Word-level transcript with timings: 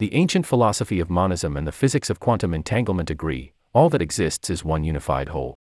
The 0.00 0.14
ancient 0.14 0.46
philosophy 0.46 0.98
of 0.98 1.10
monism 1.10 1.58
and 1.58 1.66
the 1.66 1.72
physics 1.72 2.08
of 2.08 2.20
quantum 2.20 2.54
entanglement 2.54 3.10
agree 3.10 3.52
all 3.74 3.90
that 3.90 4.00
exists 4.00 4.48
is 4.48 4.64
one 4.64 4.82
unified 4.82 5.28
whole. 5.28 5.54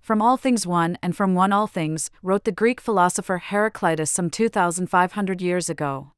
From 0.00 0.20
all 0.20 0.36
things 0.36 0.66
one 0.66 0.98
and 1.04 1.16
from 1.16 1.36
one 1.36 1.52
all 1.52 1.68
things, 1.68 2.10
wrote 2.20 2.42
the 2.42 2.50
Greek 2.50 2.80
philosopher 2.80 3.38
Heraclitus 3.38 4.10
some 4.10 4.28
2,500 4.28 5.40
years 5.40 5.70
ago. 5.70 6.10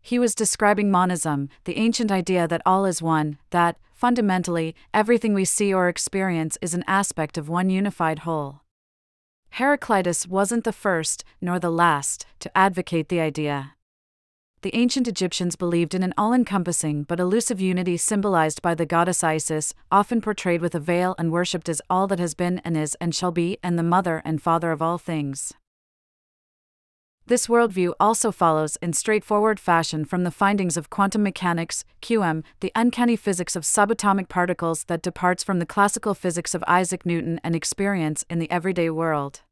He 0.00 0.18
was 0.18 0.34
describing 0.34 0.90
monism, 0.90 1.50
the 1.64 1.76
ancient 1.76 2.10
idea 2.10 2.48
that 2.48 2.62
all 2.64 2.86
is 2.86 3.02
one, 3.02 3.36
that, 3.50 3.76
fundamentally, 3.92 4.74
everything 4.94 5.34
we 5.34 5.44
see 5.44 5.74
or 5.74 5.90
experience 5.90 6.56
is 6.62 6.72
an 6.72 6.84
aspect 6.86 7.36
of 7.36 7.50
one 7.50 7.68
unified 7.68 8.20
whole. 8.20 8.62
Heraclitus 9.50 10.26
wasn't 10.26 10.64
the 10.64 10.72
first, 10.72 11.22
nor 11.42 11.58
the 11.58 11.70
last, 11.70 12.24
to 12.38 12.56
advocate 12.56 13.10
the 13.10 13.20
idea 13.20 13.74
the 14.62 14.74
ancient 14.74 15.08
Egyptians 15.08 15.56
believed 15.56 15.94
in 15.94 16.02
an 16.02 16.12
all 16.18 16.34
encompassing 16.34 17.04
but 17.04 17.18
elusive 17.18 17.60
unity 17.60 17.96
symbolized 17.96 18.60
by 18.60 18.74
the 18.74 18.84
goddess 18.84 19.24
Isis, 19.24 19.72
often 19.90 20.20
portrayed 20.20 20.60
with 20.60 20.74
a 20.74 20.80
veil 20.80 21.14
and 21.18 21.32
worshipped 21.32 21.68
as 21.68 21.80
all 21.88 22.06
that 22.08 22.18
has 22.18 22.34
been 22.34 22.58
and 22.64 22.76
is 22.76 22.94
and 23.00 23.14
shall 23.14 23.32
be, 23.32 23.58
and 23.62 23.78
the 23.78 23.82
mother 23.82 24.20
and 24.24 24.42
father 24.42 24.70
of 24.70 24.82
all 24.82 24.98
things. 24.98 25.54
This 27.26 27.46
worldview 27.46 27.92
also 28.00 28.32
follows 28.32 28.76
in 28.82 28.92
straightforward 28.92 29.60
fashion 29.60 30.04
from 30.04 30.24
the 30.24 30.32
findings 30.32 30.76
of 30.76 30.90
quantum 30.90 31.22
mechanics, 31.22 31.84
QM, 32.02 32.42
the 32.58 32.72
uncanny 32.74 33.14
physics 33.14 33.54
of 33.54 33.62
subatomic 33.62 34.28
particles 34.28 34.84
that 34.84 35.00
departs 35.00 35.44
from 35.44 35.60
the 35.60 35.66
classical 35.66 36.12
physics 36.12 36.54
of 36.54 36.64
Isaac 36.66 37.06
Newton 37.06 37.40
and 37.44 37.54
experience 37.54 38.24
in 38.28 38.40
the 38.40 38.50
everyday 38.50 38.90
world. 38.90 39.42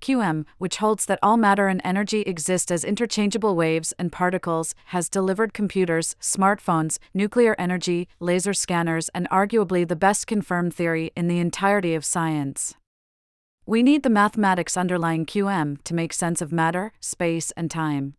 QM, 0.00 0.44
which 0.58 0.76
holds 0.76 1.06
that 1.06 1.18
all 1.22 1.36
matter 1.36 1.68
and 1.68 1.80
energy 1.84 2.22
exist 2.22 2.70
as 2.70 2.84
interchangeable 2.84 3.54
waves 3.54 3.92
and 3.98 4.10
particles, 4.12 4.74
has 4.86 5.08
delivered 5.08 5.54
computers, 5.54 6.16
smartphones, 6.20 6.98
nuclear 7.12 7.54
energy, 7.58 8.08
laser 8.20 8.54
scanners, 8.54 9.08
and 9.14 9.28
arguably 9.30 9.86
the 9.86 9.96
best 9.96 10.26
confirmed 10.26 10.74
theory 10.74 11.10
in 11.16 11.28
the 11.28 11.38
entirety 11.38 11.94
of 11.94 12.04
science. 12.04 12.74
We 13.66 13.82
need 13.82 14.02
the 14.02 14.10
mathematics 14.10 14.76
underlying 14.76 15.26
QM 15.26 15.82
to 15.84 15.94
make 15.94 16.12
sense 16.12 16.40
of 16.40 16.52
matter, 16.52 16.92
space, 17.00 17.50
and 17.52 17.70
time. 17.70 18.14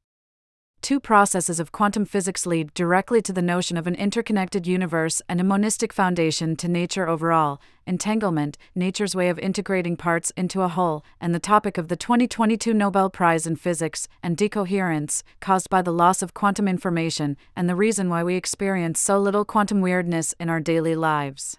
Two 0.81 0.99
processes 0.99 1.59
of 1.59 1.73
quantum 1.73 2.05
physics 2.05 2.45
lead 2.45 2.73
directly 2.73 3.21
to 3.21 3.33
the 3.33 3.41
notion 3.41 3.75
of 3.75 3.85
an 3.85 3.95
interconnected 3.95 4.65
universe 4.65 5.21
and 5.27 5.41
a 5.41 5.43
monistic 5.43 5.91
foundation 5.91 6.55
to 6.55 6.67
nature 6.69 7.07
overall 7.07 7.59
entanglement, 7.85 8.57
nature's 8.75 9.15
way 9.15 9.29
of 9.29 9.39
integrating 9.39 9.97
parts 9.97 10.31
into 10.37 10.61
a 10.61 10.67
whole, 10.67 11.03
and 11.19 11.33
the 11.33 11.39
topic 11.39 11.77
of 11.77 11.87
the 11.87 11.95
2022 11.95 12.71
Nobel 12.71 13.09
Prize 13.09 13.47
in 13.47 13.55
Physics, 13.55 14.07
and 14.21 14.37
decoherence, 14.37 15.23
caused 15.39 15.69
by 15.71 15.81
the 15.81 15.91
loss 15.91 16.21
of 16.21 16.35
quantum 16.35 16.67
information, 16.67 17.35
and 17.55 17.67
the 17.67 17.75
reason 17.75 18.07
why 18.07 18.23
we 18.23 18.35
experience 18.35 18.99
so 18.99 19.19
little 19.19 19.43
quantum 19.43 19.81
weirdness 19.81 20.35
in 20.39 20.49
our 20.49 20.59
daily 20.59 20.95
lives. 20.95 21.57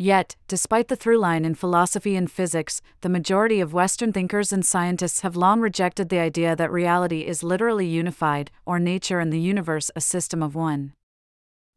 Yet, 0.00 0.36
despite 0.46 0.86
the 0.86 0.94
through 0.94 1.18
line 1.18 1.44
in 1.44 1.56
philosophy 1.56 2.14
and 2.14 2.30
physics, 2.30 2.80
the 3.00 3.08
majority 3.08 3.58
of 3.58 3.72
Western 3.72 4.12
thinkers 4.12 4.52
and 4.52 4.64
scientists 4.64 5.22
have 5.22 5.34
long 5.34 5.60
rejected 5.60 6.08
the 6.08 6.20
idea 6.20 6.54
that 6.54 6.70
reality 6.70 7.26
is 7.26 7.42
literally 7.42 7.84
unified, 7.84 8.52
or 8.64 8.78
nature 8.78 9.18
and 9.18 9.32
the 9.32 9.40
universe 9.40 9.90
a 9.96 10.00
system 10.00 10.40
of 10.40 10.54
one. 10.54 10.92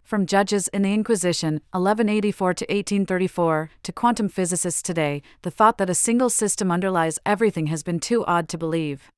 From 0.03 0.27
judges 0.27 0.67
in 0.67 0.83
the 0.83 0.93
Inquisition, 0.93 1.61
1184 1.71 2.53
to 2.53 2.65
1834, 2.65 3.71
to 3.81 3.91
quantum 3.91 4.29
physicists 4.29 4.83
today, 4.83 5.23
the 5.41 5.49
thought 5.49 5.79
that 5.79 5.89
a 5.89 5.95
single 5.95 6.29
system 6.29 6.69
underlies 6.69 7.17
everything 7.25 7.67
has 7.67 7.81
been 7.81 7.99
too 7.99 8.23
odd 8.25 8.47
to 8.49 8.57
believe. 8.59 9.09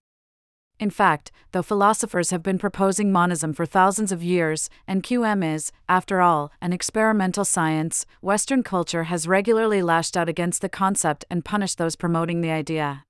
In 0.80 0.90
fact, 0.90 1.32
though 1.52 1.62
philosophers 1.62 2.32
have 2.32 2.44
been 2.44 2.58
proposing 2.58 3.12
monism 3.12 3.54
for 3.54 3.66
thousands 3.66 4.12
of 4.12 4.24
years, 4.24 4.70
and 4.88 5.04
QM 5.04 5.56
is, 5.56 5.72
after 5.88 6.20
all, 6.20 6.52
an 6.62 6.74
experimental 6.74 7.46
science, 7.46 8.06
Western 8.22 8.64
culture 8.64 9.04
has 9.04 9.28
regularly 9.28 9.82
lashed 9.82 10.18
out 10.18 10.28
against 10.28 10.62
the 10.62 10.70
concept 10.70 11.26
and 11.30 11.46
punished 11.46 11.78
those 11.78 11.96
promoting 11.96 12.42
the 12.42 12.52
idea. 12.52 13.06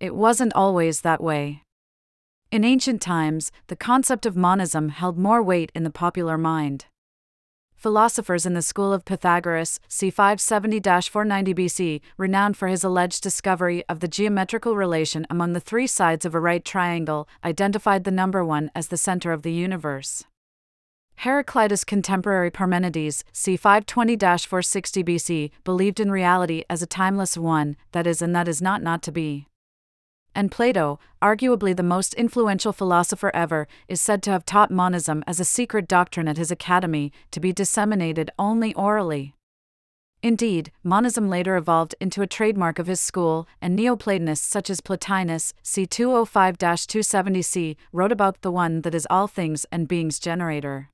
It 0.00 0.14
wasn't 0.14 0.52
always 0.54 1.00
that 1.00 1.22
way. 1.22 1.62
In 2.50 2.64
ancient 2.64 3.00
times, 3.00 3.50
the 3.68 3.76
concept 3.76 4.26
of 4.26 4.36
monism 4.36 4.90
held 4.90 5.16
more 5.16 5.42
weight 5.42 5.72
in 5.74 5.84
the 5.84 5.90
popular 5.90 6.36
mind 6.36 6.86
philosophers 7.82 8.46
in 8.46 8.54
the 8.54 8.62
school 8.62 8.92
of 8.92 9.04
Pythagoras, 9.04 9.80
c. 9.88 10.08
570 10.08 10.80
490 10.80 11.52
BC, 11.54 12.00
renowned 12.16 12.56
for 12.56 12.68
his 12.68 12.84
alleged 12.84 13.24
discovery 13.24 13.82
of 13.88 13.98
the 13.98 14.06
geometrical 14.06 14.76
relation 14.76 15.26
among 15.28 15.52
the 15.52 15.58
three 15.58 15.88
sides 15.88 16.24
of 16.24 16.32
a 16.32 16.40
right 16.40 16.64
triangle, 16.64 17.28
identified 17.44 18.04
the 18.04 18.12
number 18.12 18.44
1 18.44 18.70
as 18.72 18.86
the 18.86 18.96
center 18.96 19.32
of 19.32 19.42
the 19.42 19.52
universe. 19.52 20.22
Heraclitus' 21.16 21.82
contemporary 21.82 22.52
Parmenides, 22.52 23.24
c. 23.32 23.56
520 23.56 24.16
460 24.16 25.02
BC, 25.02 25.50
believed 25.64 25.98
in 25.98 26.12
reality 26.12 26.62
as 26.70 26.82
a 26.82 26.86
timeless 26.86 27.36
one, 27.36 27.76
that 27.90 28.06
is, 28.06 28.22
and 28.22 28.34
that 28.34 28.46
is 28.46 28.62
not 28.62 28.80
not 28.80 29.02
to 29.02 29.10
be 29.10 29.48
and 30.34 30.50
Plato, 30.50 30.98
arguably 31.20 31.74
the 31.76 31.82
most 31.82 32.14
influential 32.14 32.72
philosopher 32.72 33.30
ever, 33.34 33.66
is 33.88 34.00
said 34.00 34.22
to 34.22 34.30
have 34.30 34.46
taught 34.46 34.70
monism 34.70 35.24
as 35.26 35.40
a 35.40 35.44
secret 35.44 35.88
doctrine 35.88 36.28
at 36.28 36.36
his 36.36 36.50
academy, 36.50 37.12
to 37.30 37.40
be 37.40 37.52
disseminated 37.52 38.30
only 38.38 38.74
orally. 38.74 39.34
Indeed, 40.22 40.70
monism 40.84 41.28
later 41.28 41.56
evolved 41.56 41.96
into 42.00 42.22
a 42.22 42.28
trademark 42.28 42.78
of 42.78 42.86
his 42.86 43.00
school, 43.00 43.48
and 43.60 43.74
Neoplatonists 43.74 44.46
such 44.46 44.70
as 44.70 44.80
Plotinus, 44.80 45.52
c. 45.62 45.84
205 45.84 46.58
270 46.58 47.42
c, 47.42 47.76
wrote 47.92 48.12
about 48.12 48.40
the 48.42 48.52
one 48.52 48.82
that 48.82 48.94
is 48.94 49.06
all 49.10 49.26
things 49.26 49.66
and 49.72 49.88
beings 49.88 50.20
generator. 50.20 50.91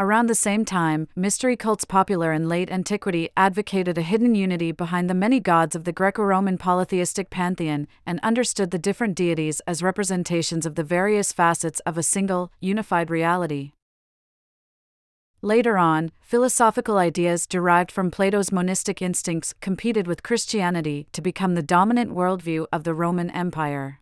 Around 0.00 0.28
the 0.28 0.34
same 0.34 0.64
time, 0.64 1.08
mystery 1.14 1.56
cults 1.56 1.84
popular 1.84 2.32
in 2.32 2.48
late 2.48 2.70
antiquity 2.70 3.28
advocated 3.36 3.98
a 3.98 4.02
hidden 4.02 4.34
unity 4.34 4.72
behind 4.72 5.10
the 5.10 5.14
many 5.14 5.40
gods 5.40 5.76
of 5.76 5.84
the 5.84 5.92
Greco 5.92 6.22
Roman 6.22 6.56
polytheistic 6.56 7.28
pantheon 7.28 7.86
and 8.06 8.18
understood 8.22 8.70
the 8.70 8.78
different 8.78 9.14
deities 9.14 9.60
as 9.66 9.82
representations 9.82 10.64
of 10.64 10.74
the 10.74 10.82
various 10.82 11.34
facets 11.34 11.80
of 11.80 11.98
a 11.98 12.02
single, 12.02 12.50
unified 12.60 13.10
reality. 13.10 13.72
Later 15.42 15.76
on, 15.76 16.12
philosophical 16.22 16.96
ideas 16.96 17.46
derived 17.46 17.92
from 17.92 18.10
Plato's 18.10 18.50
monistic 18.50 19.02
instincts 19.02 19.52
competed 19.60 20.06
with 20.06 20.22
Christianity 20.22 21.08
to 21.12 21.20
become 21.20 21.56
the 21.56 21.62
dominant 21.62 22.14
worldview 22.14 22.64
of 22.72 22.84
the 22.84 22.94
Roman 22.94 23.28
Empire. 23.28 24.00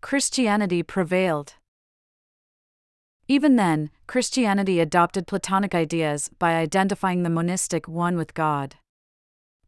Christianity 0.00 0.82
prevailed. 0.82 1.56
Even 3.28 3.56
then, 3.56 3.90
Christianity 4.06 4.80
adopted 4.80 5.26
Platonic 5.26 5.74
ideas 5.74 6.30
by 6.38 6.54
identifying 6.54 7.22
the 7.22 7.30
monistic 7.30 7.86
one 7.86 8.16
with 8.16 8.34
God. 8.34 8.76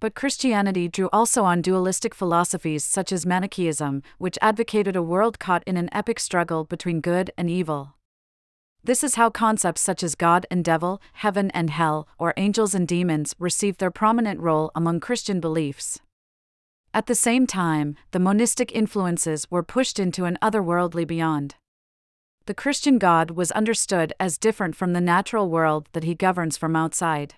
But 0.01 0.15
Christianity 0.15 0.89
drew 0.89 1.09
also 1.13 1.45
on 1.45 1.63
dualistic 1.63 2.15
philosophies 2.15 2.85
such 2.85 3.13
as 3.13 3.25
Manichaeism, 3.25 4.03
which 4.19 4.39
advocated 4.43 4.97
a 4.97 5.03
world 5.03 5.39
caught 5.39 5.63
in 5.67 5.77
an 5.77 5.89
epic 5.93 6.19
struggle 6.19 6.65
between 6.65 7.01
good 7.01 7.31
and 7.39 7.49
evil. 7.49 7.95
This 8.83 9.03
is 9.03 9.15
how 9.15 9.31
concepts 9.31 9.81
such 9.81 10.03
as 10.03 10.15
God 10.15 10.47
and 10.51 10.63
devil, 10.63 11.01
heaven 11.15 11.51
and 11.53 11.71
hell, 11.71 12.07
or 12.19 12.35
angels 12.37 12.75
and 12.75 12.87
demons 12.87 13.35
received 13.39 13.81
their 13.81 13.91
prominent 13.91 14.41
role 14.41 14.71
among 14.75 15.01
Christian 15.01 15.41
beliefs. 15.41 16.01
At 16.93 17.07
the 17.07 17.15
same 17.15 17.47
time, 17.47 17.97
the 18.11 18.19
monistic 18.19 18.71
influences 18.73 19.51
were 19.51 19.63
pushed 19.63 19.99
into 19.99 20.27
an 20.27 20.37
otherworldly 20.43 21.07
beyond 21.07 21.55
the 22.47 22.55
Christian 22.55 22.99
God 22.99 23.31
was 23.31 23.51
understood 23.53 24.13
as 24.21 24.37
different 24.37 24.77
from 24.77 24.93
the 24.93 25.01
natural 25.01 25.49
world 25.49 25.89
that 25.93 26.05
he 26.05 26.15
governs 26.15 26.59
from 26.59 26.77
outside. 26.77 27.35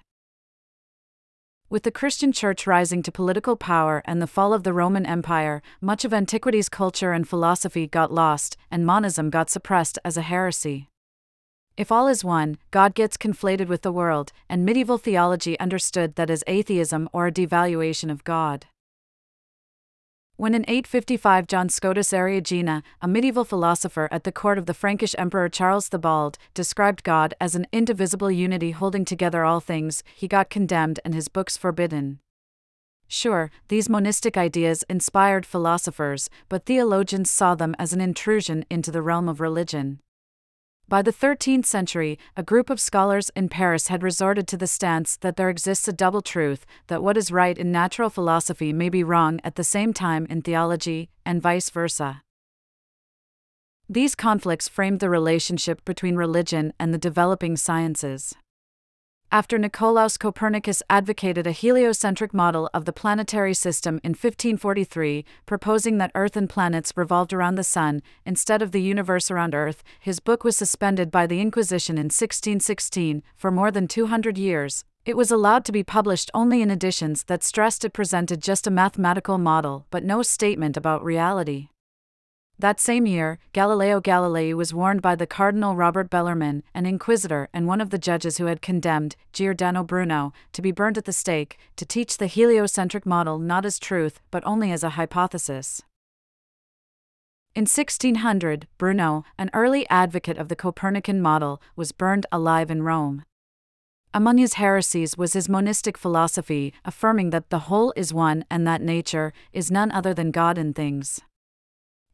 With 1.70 1.84
the 1.84 1.92
Christian 1.92 2.32
Church 2.32 2.66
rising 2.66 3.04
to 3.04 3.12
political 3.12 3.56
power 3.56 4.02
and 4.04 4.20
the 4.20 4.26
fall 4.26 4.52
of 4.52 4.64
the 4.64 4.72
Roman 4.72 5.06
Empire, 5.06 5.62
much 5.80 6.04
of 6.04 6.12
antiquity's 6.12 6.68
culture 6.68 7.12
and 7.12 7.28
philosophy 7.28 7.86
got 7.86 8.12
lost, 8.12 8.56
and 8.68 8.84
monism 8.84 9.30
got 9.30 9.48
suppressed 9.48 9.96
as 10.04 10.16
a 10.16 10.22
heresy. 10.22 10.88
If 11.76 11.92
all 11.92 12.08
is 12.08 12.24
one, 12.24 12.58
God 12.72 12.94
gets 12.94 13.16
conflated 13.16 13.68
with 13.68 13.82
the 13.82 13.92
world, 13.92 14.32
and 14.48 14.64
medieval 14.64 14.98
theology 14.98 15.58
understood 15.60 16.16
that 16.16 16.30
as 16.30 16.42
atheism 16.48 17.08
or 17.12 17.28
a 17.28 17.32
devaluation 17.32 18.10
of 18.10 18.24
God. 18.24 18.66
When 20.38 20.54
in 20.54 20.66
855 20.68 21.46
John 21.46 21.70
Scotus 21.70 22.12
Eriugena, 22.12 22.82
a 23.00 23.08
medieval 23.08 23.42
philosopher 23.42 24.06
at 24.10 24.24
the 24.24 24.32
court 24.32 24.58
of 24.58 24.66
the 24.66 24.74
Frankish 24.74 25.14
Emperor 25.16 25.48
Charles 25.48 25.88
the 25.88 25.98
Bald, 25.98 26.36
described 26.52 27.04
God 27.04 27.32
as 27.40 27.54
an 27.54 27.66
indivisible 27.72 28.30
unity 28.30 28.72
holding 28.72 29.06
together 29.06 29.44
all 29.46 29.60
things, 29.60 30.04
he 30.14 30.28
got 30.28 30.50
condemned 30.50 31.00
and 31.06 31.14
his 31.14 31.28
books 31.28 31.56
forbidden. 31.56 32.18
Sure, 33.08 33.50
these 33.68 33.88
monistic 33.88 34.36
ideas 34.36 34.84
inspired 34.90 35.46
philosophers, 35.46 36.28
but 36.50 36.66
theologians 36.66 37.30
saw 37.30 37.54
them 37.54 37.74
as 37.78 37.94
an 37.94 38.02
intrusion 38.02 38.66
into 38.68 38.90
the 38.90 39.00
realm 39.00 39.30
of 39.30 39.40
religion. 39.40 40.00
By 40.88 41.02
the 41.02 41.12
13th 41.12 41.66
century, 41.66 42.16
a 42.36 42.44
group 42.44 42.70
of 42.70 42.78
scholars 42.78 43.32
in 43.34 43.48
Paris 43.48 43.88
had 43.88 44.04
resorted 44.04 44.46
to 44.46 44.56
the 44.56 44.68
stance 44.68 45.16
that 45.16 45.34
there 45.34 45.50
exists 45.50 45.88
a 45.88 45.92
double 45.92 46.22
truth, 46.22 46.64
that 46.86 47.02
what 47.02 47.16
is 47.16 47.32
right 47.32 47.58
in 47.58 47.72
natural 47.72 48.08
philosophy 48.08 48.72
may 48.72 48.88
be 48.88 49.02
wrong 49.02 49.40
at 49.42 49.56
the 49.56 49.64
same 49.64 49.92
time 49.92 50.26
in 50.30 50.42
theology, 50.42 51.10
and 51.24 51.42
vice 51.42 51.70
versa. 51.70 52.22
These 53.88 54.14
conflicts 54.14 54.68
framed 54.68 55.00
the 55.00 55.10
relationship 55.10 55.84
between 55.84 56.14
religion 56.14 56.72
and 56.78 56.94
the 56.94 56.98
developing 56.98 57.56
sciences. 57.56 58.36
After 59.32 59.58
Nicolaus 59.58 60.16
Copernicus 60.16 60.84
advocated 60.88 61.48
a 61.48 61.52
heliocentric 61.52 62.32
model 62.32 62.70
of 62.72 62.84
the 62.84 62.92
planetary 62.92 63.54
system 63.54 64.00
in 64.04 64.10
1543, 64.10 65.24
proposing 65.46 65.98
that 65.98 66.12
Earth 66.14 66.36
and 66.36 66.48
planets 66.48 66.92
revolved 66.96 67.32
around 67.32 67.56
the 67.56 67.64
Sun 67.64 68.02
instead 68.24 68.62
of 68.62 68.70
the 68.70 68.80
universe 68.80 69.28
around 69.28 69.52
Earth, 69.52 69.82
his 69.98 70.20
book 70.20 70.44
was 70.44 70.56
suspended 70.56 71.10
by 71.10 71.26
the 71.26 71.40
Inquisition 71.40 71.98
in 71.98 72.04
1616 72.04 73.24
for 73.34 73.50
more 73.50 73.72
than 73.72 73.88
200 73.88 74.38
years. 74.38 74.84
It 75.04 75.16
was 75.16 75.32
allowed 75.32 75.64
to 75.64 75.72
be 75.72 75.82
published 75.82 76.30
only 76.32 76.62
in 76.62 76.70
editions 76.70 77.24
that 77.24 77.42
stressed 77.42 77.84
it 77.84 77.92
presented 77.92 78.40
just 78.40 78.66
a 78.66 78.70
mathematical 78.70 79.38
model 79.38 79.86
but 79.90 80.04
no 80.04 80.22
statement 80.22 80.76
about 80.76 81.04
reality. 81.04 81.68
That 82.58 82.80
same 82.80 83.04
year, 83.04 83.38
Galileo 83.52 84.00
Galilei 84.00 84.54
was 84.54 84.72
warned 84.72 85.02
by 85.02 85.14
the 85.14 85.26
Cardinal 85.26 85.76
Robert 85.76 86.08
Bellarmine, 86.08 86.62
an 86.72 86.86
inquisitor 86.86 87.50
and 87.52 87.66
one 87.66 87.82
of 87.82 87.90
the 87.90 87.98
judges 87.98 88.38
who 88.38 88.46
had 88.46 88.62
condemned 88.62 89.14
Giordano 89.34 89.84
Bruno 89.84 90.32
to 90.52 90.62
be 90.62 90.72
burned 90.72 90.96
at 90.96 91.04
the 91.04 91.12
stake, 91.12 91.58
to 91.76 91.84
teach 91.84 92.16
the 92.16 92.26
heliocentric 92.26 93.04
model 93.04 93.38
not 93.38 93.66
as 93.66 93.78
truth 93.78 94.20
but 94.30 94.42
only 94.46 94.72
as 94.72 94.82
a 94.82 94.90
hypothesis. 94.90 95.82
In 97.54 97.62
1600, 97.62 98.66
Bruno, 98.78 99.24
an 99.36 99.50
early 99.52 99.86
advocate 99.90 100.38
of 100.38 100.48
the 100.48 100.56
Copernican 100.56 101.20
model, 101.20 101.60
was 101.74 101.92
burned 101.92 102.24
alive 102.32 102.70
in 102.70 102.82
Rome. 102.82 103.24
Among 104.14 104.38
his 104.38 104.54
heresies 104.54 105.18
was 105.18 105.34
his 105.34 105.46
monistic 105.46 105.98
philosophy, 105.98 106.72
affirming 106.86 107.30
that 107.30 107.50
the 107.50 107.68
whole 107.68 107.92
is 107.96 108.14
one 108.14 108.46
and 108.50 108.66
that 108.66 108.80
nature 108.80 109.34
is 109.52 109.70
none 109.70 109.92
other 109.92 110.14
than 110.14 110.30
God 110.30 110.56
in 110.56 110.72
things. 110.72 111.20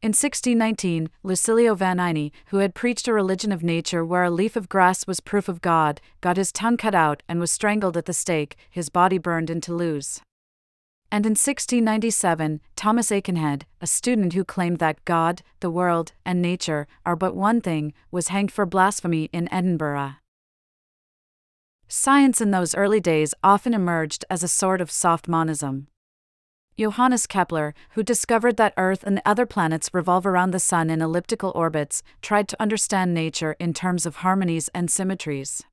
In 0.03 0.09
1619, 0.09 1.09
Lucilio 1.23 1.77
Vanini, 1.77 2.33
who 2.47 2.57
had 2.57 2.75
preached 2.75 3.07
a 3.07 3.13
religion 3.13 3.53
of 3.53 3.63
nature 3.63 4.03
where 4.03 4.25
a 4.25 4.29
leaf 4.29 4.57
of 4.57 4.67
grass 4.67 5.07
was 5.07 5.21
proof 5.21 5.47
of 5.47 5.61
God, 5.61 6.01
got 6.19 6.35
his 6.35 6.51
tongue 6.51 6.75
cut 6.75 6.93
out 6.93 7.23
and 7.29 7.39
was 7.39 7.51
strangled 7.51 7.95
at 7.95 8.03
the 8.03 8.11
stake, 8.11 8.57
his 8.69 8.89
body 8.89 9.17
burned 9.17 9.49
in 9.49 9.61
Toulouse. 9.61 10.19
And 11.09 11.25
in 11.25 11.37
1697, 11.37 12.59
Thomas 12.75 13.11
Aikenhead, 13.11 13.61
a 13.79 13.87
student 13.87 14.33
who 14.33 14.43
claimed 14.43 14.79
that 14.79 15.05
God, 15.05 15.41
the 15.61 15.71
world, 15.71 16.11
and 16.25 16.41
nature 16.41 16.85
are 17.05 17.15
but 17.15 17.33
one 17.33 17.61
thing, 17.61 17.93
was 18.11 18.27
hanged 18.27 18.51
for 18.51 18.65
blasphemy 18.65 19.29
in 19.31 19.47
Edinburgh. 19.53 20.15
Science 21.87 22.41
in 22.41 22.51
those 22.51 22.75
early 22.75 22.99
days 22.99 23.33
often 23.41 23.73
emerged 23.73 24.25
as 24.29 24.43
a 24.43 24.49
sort 24.49 24.81
of 24.81 24.91
soft 24.91 25.29
monism. 25.29 25.87
Johannes 26.77 27.27
Kepler, 27.27 27.75
who 27.91 28.01
discovered 28.01 28.57
that 28.57 28.73
Earth 28.77 29.03
and 29.03 29.21
other 29.25 29.45
planets 29.45 29.93
revolve 29.93 30.25
around 30.25 30.51
the 30.51 30.59
Sun 30.59 30.89
in 30.89 31.01
elliptical 31.01 31.51
orbits, 31.53 32.01
tried 32.21 32.47
to 32.47 32.61
understand 32.61 33.13
nature 33.13 33.55
in 33.59 33.73
terms 33.73 34.05
of 34.05 34.17
harmonies 34.17 34.69
and 34.73 34.89
symmetries. 34.89 35.63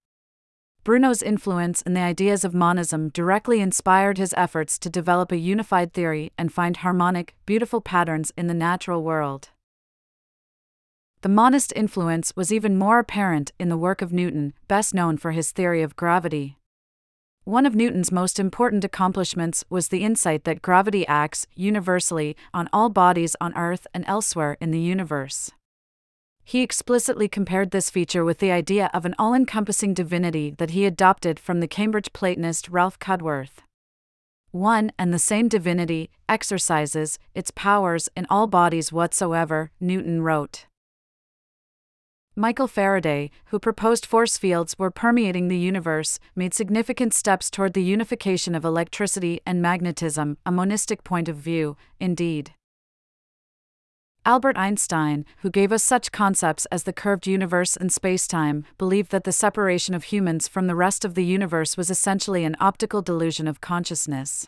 Bruno's 0.84 1.22
influence 1.22 1.82
and 1.82 1.96
the 1.96 2.00
ideas 2.00 2.44
of 2.44 2.54
monism 2.54 3.10
directly 3.10 3.60
inspired 3.60 4.18
his 4.18 4.34
efforts 4.36 4.78
to 4.78 4.90
develop 4.90 5.32
a 5.32 5.36
unified 5.36 5.92
theory 5.92 6.32
and 6.36 6.52
find 6.52 6.78
harmonic, 6.78 7.34
beautiful 7.46 7.80
patterns 7.80 8.32
in 8.36 8.46
the 8.46 8.54
natural 8.54 9.02
world. 9.02 9.50
The 11.22 11.28
monist 11.28 11.72
influence 11.76 12.34
was 12.34 12.50
even 12.50 12.78
more 12.78 12.98
apparent 12.98 13.52
in 13.58 13.68
the 13.68 13.76
work 13.76 14.00
of 14.00 14.12
Newton, 14.12 14.54
best 14.68 14.94
known 14.94 15.18
for 15.18 15.32
his 15.32 15.50
theory 15.50 15.82
of 15.82 15.96
gravity. 15.96 16.56
One 17.44 17.64
of 17.64 17.74
Newton's 17.74 18.12
most 18.12 18.38
important 18.38 18.84
accomplishments 18.84 19.64
was 19.70 19.88
the 19.88 20.04
insight 20.04 20.44
that 20.44 20.60
gravity 20.60 21.06
acts 21.06 21.46
universally 21.54 22.36
on 22.52 22.68
all 22.72 22.90
bodies 22.90 23.34
on 23.40 23.56
Earth 23.56 23.86
and 23.94 24.04
elsewhere 24.06 24.58
in 24.60 24.70
the 24.70 24.78
universe. 24.78 25.50
He 26.44 26.62
explicitly 26.62 27.28
compared 27.28 27.70
this 27.70 27.88
feature 27.88 28.24
with 28.24 28.38
the 28.38 28.52
idea 28.52 28.90
of 28.92 29.06
an 29.06 29.14
all 29.18 29.34
encompassing 29.34 29.94
divinity 29.94 30.54
that 30.58 30.70
he 30.70 30.84
adopted 30.84 31.40
from 31.40 31.60
the 31.60 31.68
Cambridge 31.68 32.12
Platonist 32.12 32.68
Ralph 32.68 32.98
Cudworth. 32.98 33.62
One 34.50 34.92
and 34.98 35.14
the 35.14 35.18
same 35.18 35.48
divinity 35.48 36.10
exercises 36.28 37.18
its 37.34 37.52
powers 37.52 38.08
in 38.16 38.26
all 38.28 38.48
bodies 38.48 38.92
whatsoever, 38.92 39.70
Newton 39.80 40.22
wrote. 40.22 40.66
Michael 42.36 42.68
Faraday, 42.68 43.30
who 43.46 43.58
proposed 43.58 44.06
force 44.06 44.38
fields 44.38 44.76
were 44.78 44.90
permeating 44.90 45.48
the 45.48 45.58
universe, 45.58 46.20
made 46.36 46.54
significant 46.54 47.12
steps 47.12 47.50
toward 47.50 47.74
the 47.74 47.82
unification 47.82 48.54
of 48.54 48.64
electricity 48.64 49.40
and 49.44 49.60
magnetism, 49.60 50.38
a 50.46 50.52
monistic 50.52 51.02
point 51.02 51.28
of 51.28 51.36
view, 51.36 51.76
indeed. 51.98 52.54
Albert 54.24 54.56
Einstein, 54.56 55.24
who 55.38 55.50
gave 55.50 55.72
us 55.72 55.82
such 55.82 56.12
concepts 56.12 56.66
as 56.66 56.84
the 56.84 56.92
curved 56.92 57.26
universe 57.26 57.76
and 57.76 57.90
spacetime, 57.90 58.64
believed 58.78 59.10
that 59.10 59.24
the 59.24 59.32
separation 59.32 59.94
of 59.94 60.04
humans 60.04 60.46
from 60.46 60.68
the 60.68 60.76
rest 60.76 61.04
of 61.04 61.14
the 61.14 61.24
universe 61.24 61.76
was 61.76 61.90
essentially 61.90 62.44
an 62.44 62.54
optical 62.60 63.02
delusion 63.02 63.48
of 63.48 63.60
consciousness. 63.60 64.46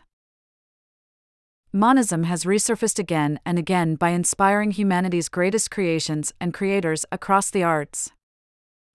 Monism 1.75 2.25
has 2.25 2.45
resurfaced 2.45 2.99
again 2.99 3.41
and 3.47 3.59
again 3.59 3.95
by 3.95 4.11
inspiring 4.11 4.73
humanity's 4.73 5.31
greatest 5.31 5.71
creations 5.71 6.31
and 6.39 6.53
creators 6.53 7.07
across 7.11 7.49
the 7.49 7.63
arts. 7.63 8.11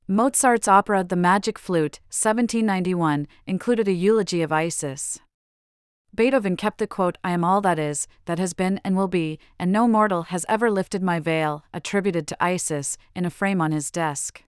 Mozart's 0.08 0.68
opera 0.68 1.04
The 1.04 1.16
Magic 1.16 1.58
Flute, 1.58 2.00
1791, 2.10 3.28
included 3.48 3.88
a 3.88 3.94
eulogy 3.94 4.44
of 4.44 4.52
Isis. 4.52 5.18
Beethoven 6.14 6.56
kept 6.56 6.78
the 6.78 6.86
quote, 6.86 7.18
I 7.24 7.32
am 7.32 7.44
all 7.44 7.62
that 7.62 7.80
is, 7.80 8.08
that 8.26 8.38
has 8.38 8.54
been 8.54 8.80
and 8.84 8.96
will 8.96 9.08
be, 9.08 9.40
and 9.58 9.72
no 9.72 9.88
mortal 9.88 10.24
has 10.30 10.46
ever 10.48 10.70
lifted 10.70 11.02
my 11.02 11.20
veil, 11.20 11.64
attributed 11.74 12.28
to 12.28 12.44
Isis, 12.44 12.96
in 13.16 13.26
a 13.26 13.32
frame 13.32 13.60
on 13.60 13.72
his 13.72 13.90
desk. 13.90 14.44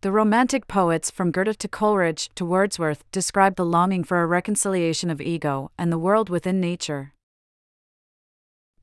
The 0.00 0.10
Romantic 0.10 0.66
poets 0.66 1.12
from 1.12 1.30
Goethe 1.30 1.58
to 1.58 1.68
Coleridge 1.68 2.28
to 2.34 2.44
Wordsworth 2.44 3.08
described 3.12 3.56
the 3.56 3.64
longing 3.64 4.02
for 4.02 4.20
a 4.20 4.26
reconciliation 4.26 5.10
of 5.10 5.20
ego 5.20 5.70
and 5.78 5.92
the 5.92 5.98
world 5.98 6.28
within 6.28 6.60
nature. 6.60 7.12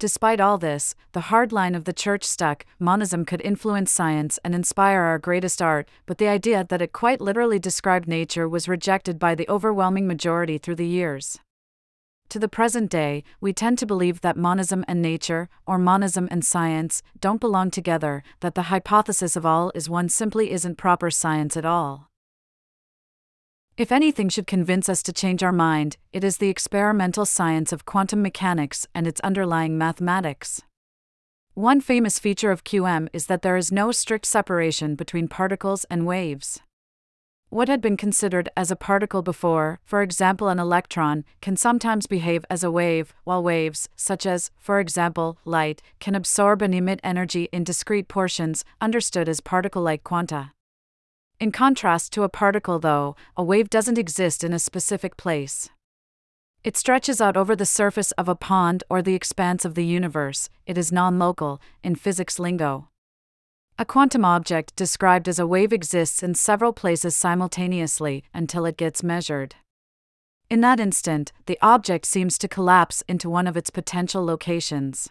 Despite 0.04 0.42
all 0.42 0.58
this, 0.58 0.96
the 1.14 1.32
hard 1.32 1.54
line 1.54 1.76
of 1.76 1.86
the 1.86 1.94
church 1.94 2.26
stuck 2.26 2.66
monism 2.78 3.24
could 3.24 3.40
influence 3.40 3.90
science 3.90 4.38
and 4.44 4.54
inspire 4.54 5.00
our 5.00 5.18
greatest 5.18 5.62
art, 5.62 5.88
but 6.06 6.18
the 6.18 6.28
idea 6.28 6.66
that 6.68 6.82
it 6.82 6.92
quite 6.92 7.22
literally 7.22 7.58
described 7.58 8.06
nature 8.06 8.50
was 8.50 8.68
rejected 8.68 9.18
by 9.18 9.34
the 9.34 9.48
overwhelming 9.48 10.06
majority 10.06 10.58
through 10.58 10.76
the 10.76 10.86
years. 10.86 11.40
To 12.28 12.38
the 12.38 12.50
present 12.50 12.92
day, 12.92 13.24
we 13.40 13.54
tend 13.54 13.78
to 13.78 13.86
believe 13.86 14.20
that 14.20 14.36
monism 14.36 14.84
and 14.90 15.02
nature, 15.02 15.48
or 15.66 15.78
monism 15.78 16.28
and 16.30 16.44
science, 16.44 17.02
don't 17.22 17.40
belong 17.40 17.72
together, 17.72 18.24
that 18.42 18.56
the 18.56 18.64
hypothesis 18.64 19.38
of 19.38 19.46
all 19.46 19.72
is 19.74 19.90
one 19.90 20.10
simply 20.10 20.52
isn't 20.52 20.78
proper 20.78 21.12
science 21.12 21.56
at 21.56 21.64
all. 21.64 22.10
If 23.76 23.92
anything 23.92 24.30
should 24.30 24.46
convince 24.46 24.88
us 24.88 25.02
to 25.02 25.12
change 25.12 25.42
our 25.42 25.52
mind, 25.52 25.98
it 26.12 26.24
is 26.24 26.38
the 26.38 26.50
experimental 26.50 27.26
science 27.26 27.72
of 27.72 27.88
quantum 27.88 28.22
mechanics 28.22 28.86
and 28.94 29.08
its 29.08 29.20
underlying 29.22 29.80
mathematics. 29.80 30.62
One 31.56 31.82
famous 31.82 32.20
feature 32.20 32.52
of 32.52 32.64
QM 32.64 33.08
is 33.14 33.26
that 33.26 33.42
there 33.42 33.58
is 33.58 33.72
no 33.72 33.92
strict 33.92 34.28
separation 34.28 34.94
between 34.94 35.28
particles 35.28 35.86
and 35.86 36.06
waves. 36.06 36.62
What 37.50 37.68
had 37.68 37.82
been 37.82 37.98
considered 37.98 38.48
as 38.56 38.70
a 38.70 38.76
particle 38.76 39.24
before, 39.24 39.80
for 39.84 40.04
example 40.04 40.50
an 40.50 40.60
electron, 40.60 41.26
can 41.42 41.56
sometimes 41.56 42.06
behave 42.06 42.46
as 42.52 42.64
a 42.64 42.70
wave, 42.70 43.16
while 43.24 43.42
waves, 43.42 43.90
such 43.96 44.28
as, 44.28 44.52
for 44.60 44.80
example, 44.80 45.40
light, 45.46 45.82
can 46.00 46.14
absorb 46.14 46.62
and 46.62 46.76
emit 46.76 47.00
energy 47.04 47.50
in 47.52 47.64
discrete 47.64 48.08
portions, 48.08 48.64
understood 48.80 49.28
as 49.28 49.42
particle 49.42 49.82
like 49.82 50.04
quanta. 50.04 50.52
In 51.44 51.52
contrast 51.52 52.14
to 52.14 52.24
a 52.24 52.30
particle, 52.30 52.80
though, 52.80 53.18
a 53.36 53.44
wave 53.44 53.70
doesn't 53.70 53.98
exist 53.98 54.46
in 54.46 54.54
a 54.54 54.60
specific 54.60 55.18
place. 55.18 55.68
It 56.64 56.78
stretches 56.78 57.20
out 57.20 57.36
over 57.36 57.54
the 57.54 57.66
surface 57.66 58.14
of 58.14 58.30
a 58.30 58.34
pond 58.50 58.86
or 58.90 59.02
the 59.02 59.14
expanse 59.14 59.66
of 59.66 59.76
the 59.76 59.84
universe, 59.84 60.50
it 60.66 60.78
is 60.78 60.94
non 60.94 61.20
local, 61.20 61.60
in 61.84 61.96
physics 61.96 62.40
lingo. 62.40 62.88
A 63.78 63.84
quantum 63.84 64.24
object 64.24 64.74
described 64.78 65.28
as 65.28 65.38
a 65.38 65.46
wave 65.46 65.74
exists 65.74 66.24
in 66.24 66.34
several 66.34 66.72
places 66.72 67.14
simultaneously 67.14 68.24
until 68.34 68.66
it 68.66 68.78
gets 68.78 69.04
measured. 69.04 69.56
In 70.50 70.62
that 70.62 70.80
instant, 70.80 71.34
the 71.46 71.60
object 71.62 72.06
seems 72.06 72.38
to 72.38 72.48
collapse 72.48 73.04
into 73.10 73.30
one 73.30 73.48
of 73.48 73.58
its 73.58 73.70
potential 73.70 74.24
locations. 74.24 75.10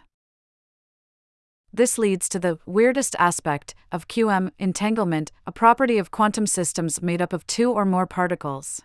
This 1.75 1.97
leads 1.97 2.29
to 2.29 2.37
the 2.37 2.59
weirdest 2.67 3.15
aspect 3.17 3.73
of 3.91 4.07
QM 4.07 4.51
entanglement, 4.59 5.31
a 5.47 5.51
property 5.51 5.97
of 5.97 6.11
quantum 6.11 6.45
systems 6.45 7.01
made 7.01 7.19
up 7.19 7.33
of 7.33 7.47
two 7.47 7.71
or 7.71 7.83
more 7.83 8.05
particles. 8.05 8.83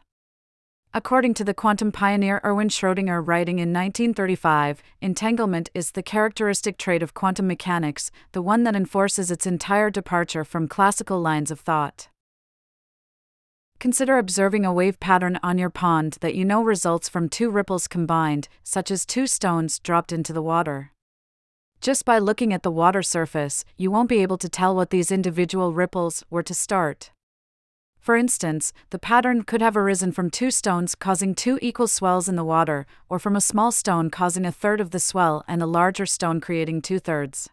According 0.94 1.34
to 1.34 1.44
the 1.44 1.52
quantum 1.52 1.92
pioneer 1.92 2.40
Erwin 2.42 2.70
Schrödinger 2.70 3.22
writing 3.22 3.58
in 3.58 3.74
1935, 3.74 4.82
entanglement 5.02 5.68
is 5.74 5.90
the 5.90 6.02
characteristic 6.02 6.78
trait 6.78 7.02
of 7.02 7.12
quantum 7.12 7.46
mechanics, 7.46 8.10
the 8.32 8.40
one 8.40 8.62
that 8.62 8.74
enforces 8.74 9.30
its 9.30 9.46
entire 9.46 9.90
departure 9.90 10.42
from 10.44 10.66
classical 10.66 11.20
lines 11.20 11.50
of 11.50 11.60
thought. 11.60 12.08
Consider 13.78 14.16
observing 14.16 14.64
a 14.64 14.72
wave 14.72 14.98
pattern 14.98 15.38
on 15.42 15.58
your 15.58 15.70
pond 15.70 16.16
that 16.22 16.34
you 16.34 16.44
know 16.46 16.64
results 16.64 17.06
from 17.06 17.28
two 17.28 17.50
ripples 17.50 17.86
combined, 17.86 18.48
such 18.64 18.90
as 18.90 19.04
two 19.04 19.26
stones 19.26 19.78
dropped 19.78 20.10
into 20.10 20.32
the 20.32 20.42
water. 20.42 20.92
Just 21.80 22.04
by 22.04 22.18
looking 22.18 22.52
at 22.52 22.64
the 22.64 22.72
water 22.72 23.02
surface, 23.02 23.64
you 23.76 23.90
won't 23.90 24.08
be 24.08 24.20
able 24.20 24.38
to 24.38 24.48
tell 24.48 24.74
what 24.74 24.90
these 24.90 25.12
individual 25.12 25.72
ripples 25.72 26.24
were 26.28 26.42
to 26.42 26.52
start. 26.52 27.12
For 28.00 28.16
instance, 28.16 28.72
the 28.90 28.98
pattern 28.98 29.42
could 29.42 29.60
have 29.60 29.76
arisen 29.76 30.10
from 30.10 30.30
two 30.30 30.50
stones 30.50 30.94
causing 30.94 31.34
two 31.34 31.58
equal 31.62 31.86
swells 31.86 32.28
in 32.28 32.36
the 32.36 32.44
water, 32.44 32.86
or 33.08 33.18
from 33.18 33.36
a 33.36 33.40
small 33.40 33.70
stone 33.70 34.10
causing 34.10 34.44
a 34.44 34.50
third 34.52 34.80
of 34.80 34.90
the 34.90 34.98
swell 34.98 35.44
and 35.46 35.62
a 35.62 35.66
larger 35.66 36.06
stone 36.06 36.40
creating 36.40 36.82
two 36.82 36.98
thirds. 36.98 37.48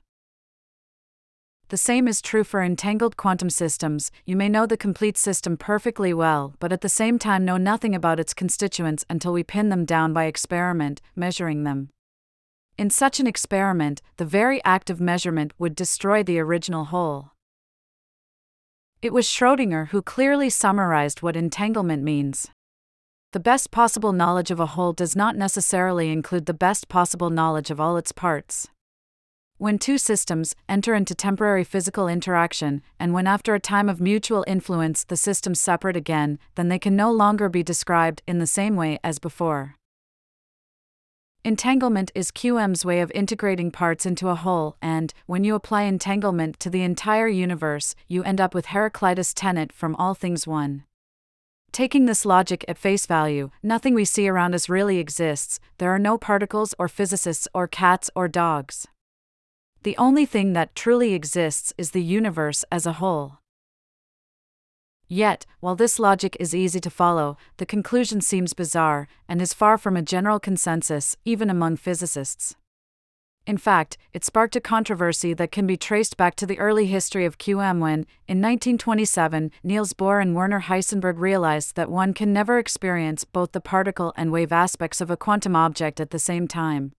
The 1.70 1.78
same 1.78 2.08
is 2.08 2.22
true 2.22 2.44
for 2.44 2.64
entangled 2.64 3.18
quantum 3.18 3.50
systems. 3.50 4.12
You 4.26 4.36
may 4.36 4.50
know 4.50 4.66
the 4.66 4.78
complete 4.78 5.18
system 5.18 5.58
perfectly 5.58 6.14
well, 6.14 6.56
but 6.60 6.72
at 6.72 6.82
the 6.82 6.90
same 6.90 7.20
time 7.20 7.44
know 7.44 7.58
nothing 7.58 7.94
about 7.94 8.20
its 8.20 8.34
constituents 8.34 9.04
until 9.10 9.34
we 9.34 9.44
pin 9.44 9.70
them 9.70 9.84
down 9.84 10.14
by 10.14 10.26
experiment, 10.26 11.02
measuring 11.16 11.64
them. 11.64 11.90
In 12.78 12.90
such 12.90 13.22
an 13.22 13.28
experiment, 13.28 14.02
the 14.18 14.26
very 14.26 14.64
act 14.66 14.90
of 14.90 15.00
measurement 15.00 15.54
would 15.58 15.76
destroy 15.76 16.24
the 16.24 16.40
original 16.40 16.86
whole. 16.86 17.32
It 19.02 19.14
was 19.14 19.28
Schrödinger 19.28 19.90
who 19.90 20.02
clearly 20.02 20.50
summarized 20.50 21.22
what 21.22 21.38
entanglement 21.38 22.04
means. 22.04 22.50
The 23.32 23.40
best 23.40 23.72
possible 23.72 24.12
knowledge 24.12 24.52
of 24.52 24.60
a 24.60 24.66
whole 24.66 24.92
does 24.92 25.16
not 25.16 25.38
necessarily 25.38 26.12
include 26.12 26.48
the 26.48 26.54
best 26.54 26.90
possible 26.90 27.30
knowledge 27.30 27.72
of 27.72 27.80
all 27.80 27.96
its 27.96 28.12
parts. 28.12 28.68
When 29.58 29.80
two 29.80 29.98
systems 29.98 30.54
enter 30.68 30.94
into 30.96 31.16
temporary 31.16 31.64
physical 31.64 32.10
interaction, 32.10 32.82
and 33.00 33.14
when 33.14 33.26
after 33.26 33.54
a 33.56 33.60
time 33.60 33.88
of 33.88 34.02
mutual 34.02 34.44
influence 34.48 35.06
the 35.06 35.16
systems 35.16 35.62
separate 35.62 35.96
again, 35.96 36.40
then 36.56 36.68
they 36.68 36.80
can 36.80 36.98
no 36.98 37.10
longer 37.10 37.48
be 37.48 37.64
described 37.64 38.22
in 38.28 38.40
the 38.40 38.48
same 38.48 38.76
way 38.76 39.00
as 39.02 39.18
before. 39.18 39.76
Entanglement 41.46 42.12
is 42.16 42.32
QM's 42.32 42.84
way 42.84 43.02
of 43.02 43.12
integrating 43.14 43.70
parts 43.70 44.08
into 44.08 44.30
a 44.30 44.36
whole, 44.36 44.78
and, 44.82 45.14
when 45.28 45.44
you 45.44 45.54
apply 45.54 45.84
entanglement 45.84 46.60
to 46.60 46.72
the 46.72 46.82
entire 46.82 47.28
universe, 47.28 47.94
you 48.08 48.24
end 48.24 48.42
up 48.42 48.56
with 48.56 48.66
Heraclitus' 48.74 49.32
tenet 49.32 49.72
from 49.72 49.96
all 49.98 50.16
things 50.16 50.48
one. 50.48 50.86
Taking 51.72 52.08
this 52.08 52.26
logic 52.26 52.66
at 52.68 52.80
face 52.80 53.06
value, 53.06 53.52
nothing 53.62 53.94
we 53.94 54.06
see 54.06 54.28
around 54.28 54.56
us 54.56 54.70
really 54.70 54.98
exists, 54.98 55.60
there 55.78 55.92
are 55.92 56.00
no 56.00 56.18
particles 56.18 56.74
or 56.80 56.88
physicists 56.88 57.48
or 57.54 57.68
cats 57.68 58.10
or 58.16 58.28
dogs. 58.28 58.88
The 59.84 59.96
only 59.98 60.26
thing 60.26 60.54
that 60.54 60.74
truly 60.74 61.14
exists 61.14 61.76
is 61.78 61.92
the 61.92 62.02
universe 62.02 62.66
as 62.72 62.88
a 62.88 62.94
whole. 62.94 63.38
Yet, 65.08 65.46
while 65.60 65.76
this 65.76 66.00
logic 66.00 66.36
is 66.40 66.56
easy 66.56 66.80
to 66.80 66.90
follow, 66.90 67.38
the 67.58 67.66
conclusion 67.66 68.22
seems 68.22 68.54
bizarre 68.54 69.08
and 69.28 69.42
is 69.42 69.54
far 69.54 69.78
from 69.78 69.96
a 69.96 70.02
general 70.02 70.40
consensus, 70.40 71.16
even 71.26 71.50
among 71.50 71.78
physicists. 71.78 72.56
In 73.46 73.58
fact, 73.60 74.00
it 74.12 74.26
sparked 74.26 74.56
a 74.56 74.62
controversy 74.62 75.32
that 75.36 75.52
can 75.52 75.68
be 75.68 75.78
traced 75.78 76.18
back 76.18 76.36
to 76.38 76.48
the 76.48 76.58
early 76.58 76.88
history 76.88 77.26
of 77.26 77.38
QM 77.38 77.80
when, 77.80 78.08
in 78.28 78.42
1927, 78.42 79.52
Niels 79.64 79.94
Bohr 79.94 80.20
and 80.20 80.34
Werner 80.34 80.62
Heisenberg 80.62 81.20
realized 81.20 81.76
that 81.76 81.92
one 81.92 82.14
can 82.16 82.34
never 82.34 82.58
experience 82.58 83.24
both 83.24 83.52
the 83.52 83.62
particle 83.62 84.14
and 84.18 84.32
wave 84.32 84.52
aspects 84.52 85.00
of 85.00 85.12
a 85.12 85.18
quantum 85.18 85.56
object 85.56 86.00
at 86.00 86.10
the 86.10 86.18
same 86.18 86.48
time. 86.48 86.94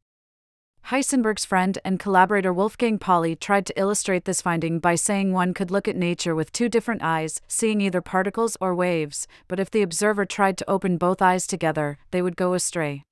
Heisenberg's 0.91 1.45
friend 1.45 1.77
and 1.85 1.99
collaborator 1.99 2.53
Wolfgang 2.53 2.97
Pauli 2.97 3.35
tried 3.35 3.67
to 3.67 3.77
illustrate 3.77 4.25
this 4.25 4.41
finding 4.41 4.79
by 4.79 4.95
saying 4.95 5.33
one 5.33 5.53
could 5.53 5.73
look 5.73 5.89
at 5.89 5.97
nature 5.97 6.33
with 6.33 6.53
two 6.53 6.69
different 6.69 7.03
eyes, 7.03 7.41
seeing 7.49 7.81
either 7.81 8.01
particles 8.01 8.57
or 8.61 8.73
waves, 8.73 9.27
but 9.49 9.59
if 9.59 9.69
the 9.69 9.83
observer 9.83 10.25
tried 10.25 10.57
to 10.59 10.71
open 10.71 10.97
both 10.97 11.21
eyes 11.21 11.45
together, 11.49 11.99
they 12.13 12.23
would 12.23 12.37
go 12.37 12.55
astray. 12.55 13.03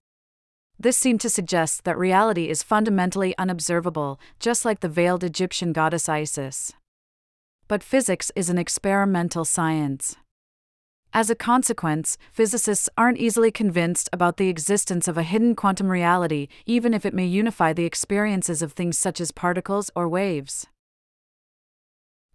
This 0.78 0.96
seemed 0.96 1.20
to 1.22 1.28
suggest 1.28 1.82
that 1.82 1.98
reality 1.98 2.48
is 2.48 2.62
fundamentally 2.62 3.36
unobservable, 3.38 4.20
just 4.38 4.64
like 4.64 4.78
the 4.78 4.88
veiled 4.88 5.24
Egyptian 5.24 5.72
goddess 5.72 6.08
Isis. 6.08 6.74
But 7.66 7.82
physics 7.82 8.30
is 8.36 8.48
an 8.48 8.58
experimental 8.58 9.44
science. 9.44 10.14
As 11.16 11.30
a 11.30 11.36
consequence, 11.36 12.18
physicists 12.32 12.90
aren't 12.98 13.18
easily 13.18 13.52
convinced 13.52 14.10
about 14.12 14.36
the 14.36 14.48
existence 14.48 15.06
of 15.06 15.16
a 15.16 15.22
hidden 15.22 15.54
quantum 15.54 15.88
reality, 15.88 16.48
even 16.66 16.92
if 16.92 17.06
it 17.06 17.14
may 17.14 17.24
unify 17.24 17.72
the 17.72 17.84
experiences 17.84 18.62
of 18.62 18.72
things 18.72 18.98
such 18.98 19.20
as 19.20 19.30
particles 19.30 19.92
or 19.94 20.08
waves. 20.08 20.66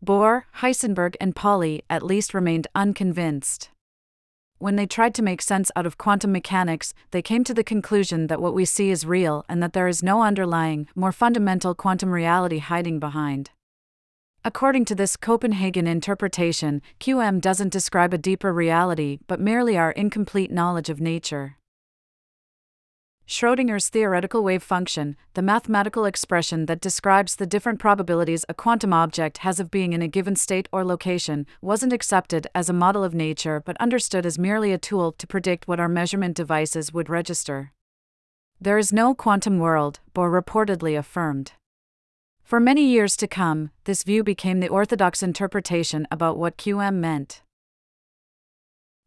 Bohr, 0.03 0.43
Heisenberg, 0.61 1.15
and 1.19 1.35
Pauli 1.35 1.83
at 1.89 2.03
least 2.03 2.33
remained 2.33 2.67
unconvinced. 2.73 3.69
When 4.59 4.77
they 4.77 4.85
tried 4.85 5.13
to 5.15 5.21
make 5.21 5.41
sense 5.41 5.69
out 5.75 5.85
of 5.85 5.97
quantum 5.97 6.31
mechanics, 6.31 6.93
they 7.11 7.21
came 7.21 7.43
to 7.43 7.53
the 7.53 7.65
conclusion 7.65 8.27
that 8.27 8.41
what 8.41 8.53
we 8.53 8.63
see 8.63 8.91
is 8.91 9.05
real 9.05 9.43
and 9.49 9.61
that 9.61 9.73
there 9.73 9.89
is 9.89 10.01
no 10.01 10.21
underlying, 10.21 10.87
more 10.95 11.11
fundamental 11.11 11.75
quantum 11.75 12.11
reality 12.11 12.59
hiding 12.59 12.97
behind. 12.97 13.51
According 14.45 14.85
to 14.85 14.95
this 14.95 15.17
Copenhagen 15.17 15.85
interpretation, 15.85 16.81
QM 17.01 17.41
doesn't 17.41 17.73
describe 17.73 18.13
a 18.13 18.17
deeper 18.17 18.53
reality 18.53 19.19
but 19.27 19.41
merely 19.41 19.77
our 19.77 19.91
incomplete 19.91 20.49
knowledge 20.49 20.89
of 20.89 21.01
nature. 21.01 21.57
Schrödinger's 23.27 23.89
theoretical 23.89 24.41
wave 24.41 24.63
function, 24.63 25.17
the 25.33 25.41
mathematical 25.41 26.05
expression 26.05 26.67
that 26.67 26.79
describes 26.79 27.35
the 27.35 27.45
different 27.45 27.79
probabilities 27.79 28.45
a 28.47 28.53
quantum 28.53 28.93
object 28.93 29.39
has 29.39 29.59
of 29.59 29.69
being 29.69 29.91
in 29.91 30.01
a 30.01 30.07
given 30.07 30.37
state 30.37 30.69
or 30.71 30.85
location, 30.85 31.45
wasn't 31.61 31.93
accepted 31.93 32.47
as 32.55 32.69
a 32.69 32.73
model 32.73 33.03
of 33.03 33.13
nature 33.13 33.61
but 33.63 33.77
understood 33.79 34.25
as 34.25 34.39
merely 34.39 34.71
a 34.71 34.77
tool 34.77 35.11
to 35.11 35.27
predict 35.27 35.67
what 35.67 35.81
our 35.81 35.89
measurement 35.89 36.35
devices 36.35 36.93
would 36.93 37.09
register. 37.09 37.73
There 38.59 38.77
is 38.77 38.93
no 38.93 39.13
quantum 39.13 39.59
world, 39.59 39.99
Bohr 40.15 40.41
reportedly 40.41 40.97
affirmed. 40.97 41.51
For 42.49 42.59
many 42.59 42.81
years 42.81 43.15
to 43.17 43.27
come, 43.27 43.69
this 43.83 44.01
view 44.01 44.23
became 44.23 44.59
the 44.59 44.69
orthodox 44.69 45.21
interpretation 45.21 46.07
about 46.09 46.35
what 46.35 46.57
QM 46.57 46.95
meant. 46.95 47.43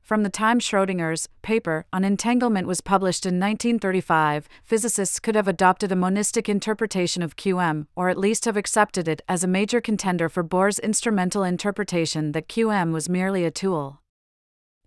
From 0.00 0.22
the 0.22 0.30
time 0.30 0.60
Schrödinger's 0.60 1.28
paper 1.42 1.84
on 1.92 2.04
entanglement 2.04 2.68
was 2.68 2.80
published 2.80 3.26
in 3.26 3.40
1935, 3.40 4.48
physicists 4.62 5.18
could 5.18 5.34
have 5.34 5.48
adopted 5.48 5.90
a 5.90 5.96
monistic 5.96 6.48
interpretation 6.48 7.20
of 7.20 7.34
QM, 7.34 7.88
or 7.96 8.08
at 8.08 8.16
least 8.16 8.44
have 8.44 8.56
accepted 8.56 9.08
it 9.08 9.22
as 9.28 9.42
a 9.42 9.48
major 9.48 9.80
contender 9.80 10.28
for 10.28 10.44
Bohr's 10.44 10.78
instrumental 10.78 11.42
interpretation 11.42 12.30
that 12.30 12.46
QM 12.46 12.92
was 12.92 13.08
merely 13.08 13.44
a 13.44 13.50
tool 13.50 14.01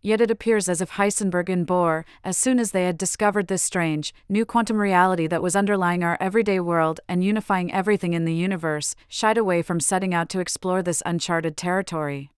yet 0.05 0.21
it 0.21 0.29
appears 0.29 0.69
as 0.69 0.81
if 0.81 0.91
Heisenberg 0.91 1.50
and 1.50 1.65
Bohr, 1.65 2.03
as 2.24 2.38
soon 2.38 2.59
as 2.59 2.71
they 2.71 2.85
had 2.85 2.97
discovered 2.97 3.47
this 3.47 3.63
strange, 3.63 4.13
new 4.29 4.45
quantum 4.45 4.77
reality 4.77 5.25
that 5.25 5.41
was 5.41 5.55
underlying 5.55 6.03
our 6.03 6.15
everyday 6.19 6.59
world 6.59 7.00
and 7.09 7.24
unifying 7.24 7.74
everything 7.74 8.13
in 8.13 8.24
the 8.24 8.33
universe, 8.33 8.95
shied 9.07 9.38
away 9.38 9.63
from 9.63 9.79
setting 9.79 10.13
out 10.13 10.29
to 10.29 10.39
explore 10.39 10.83
this 10.83 11.01
uncharted 11.07 11.57
territory. 11.57 12.29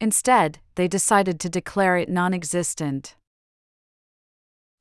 Instead, 0.00 0.60
they 0.76 0.86
decided 0.86 1.40
to 1.40 1.48
declare 1.48 1.96
it 1.96 2.08
non 2.08 2.32
existent. 2.32 3.16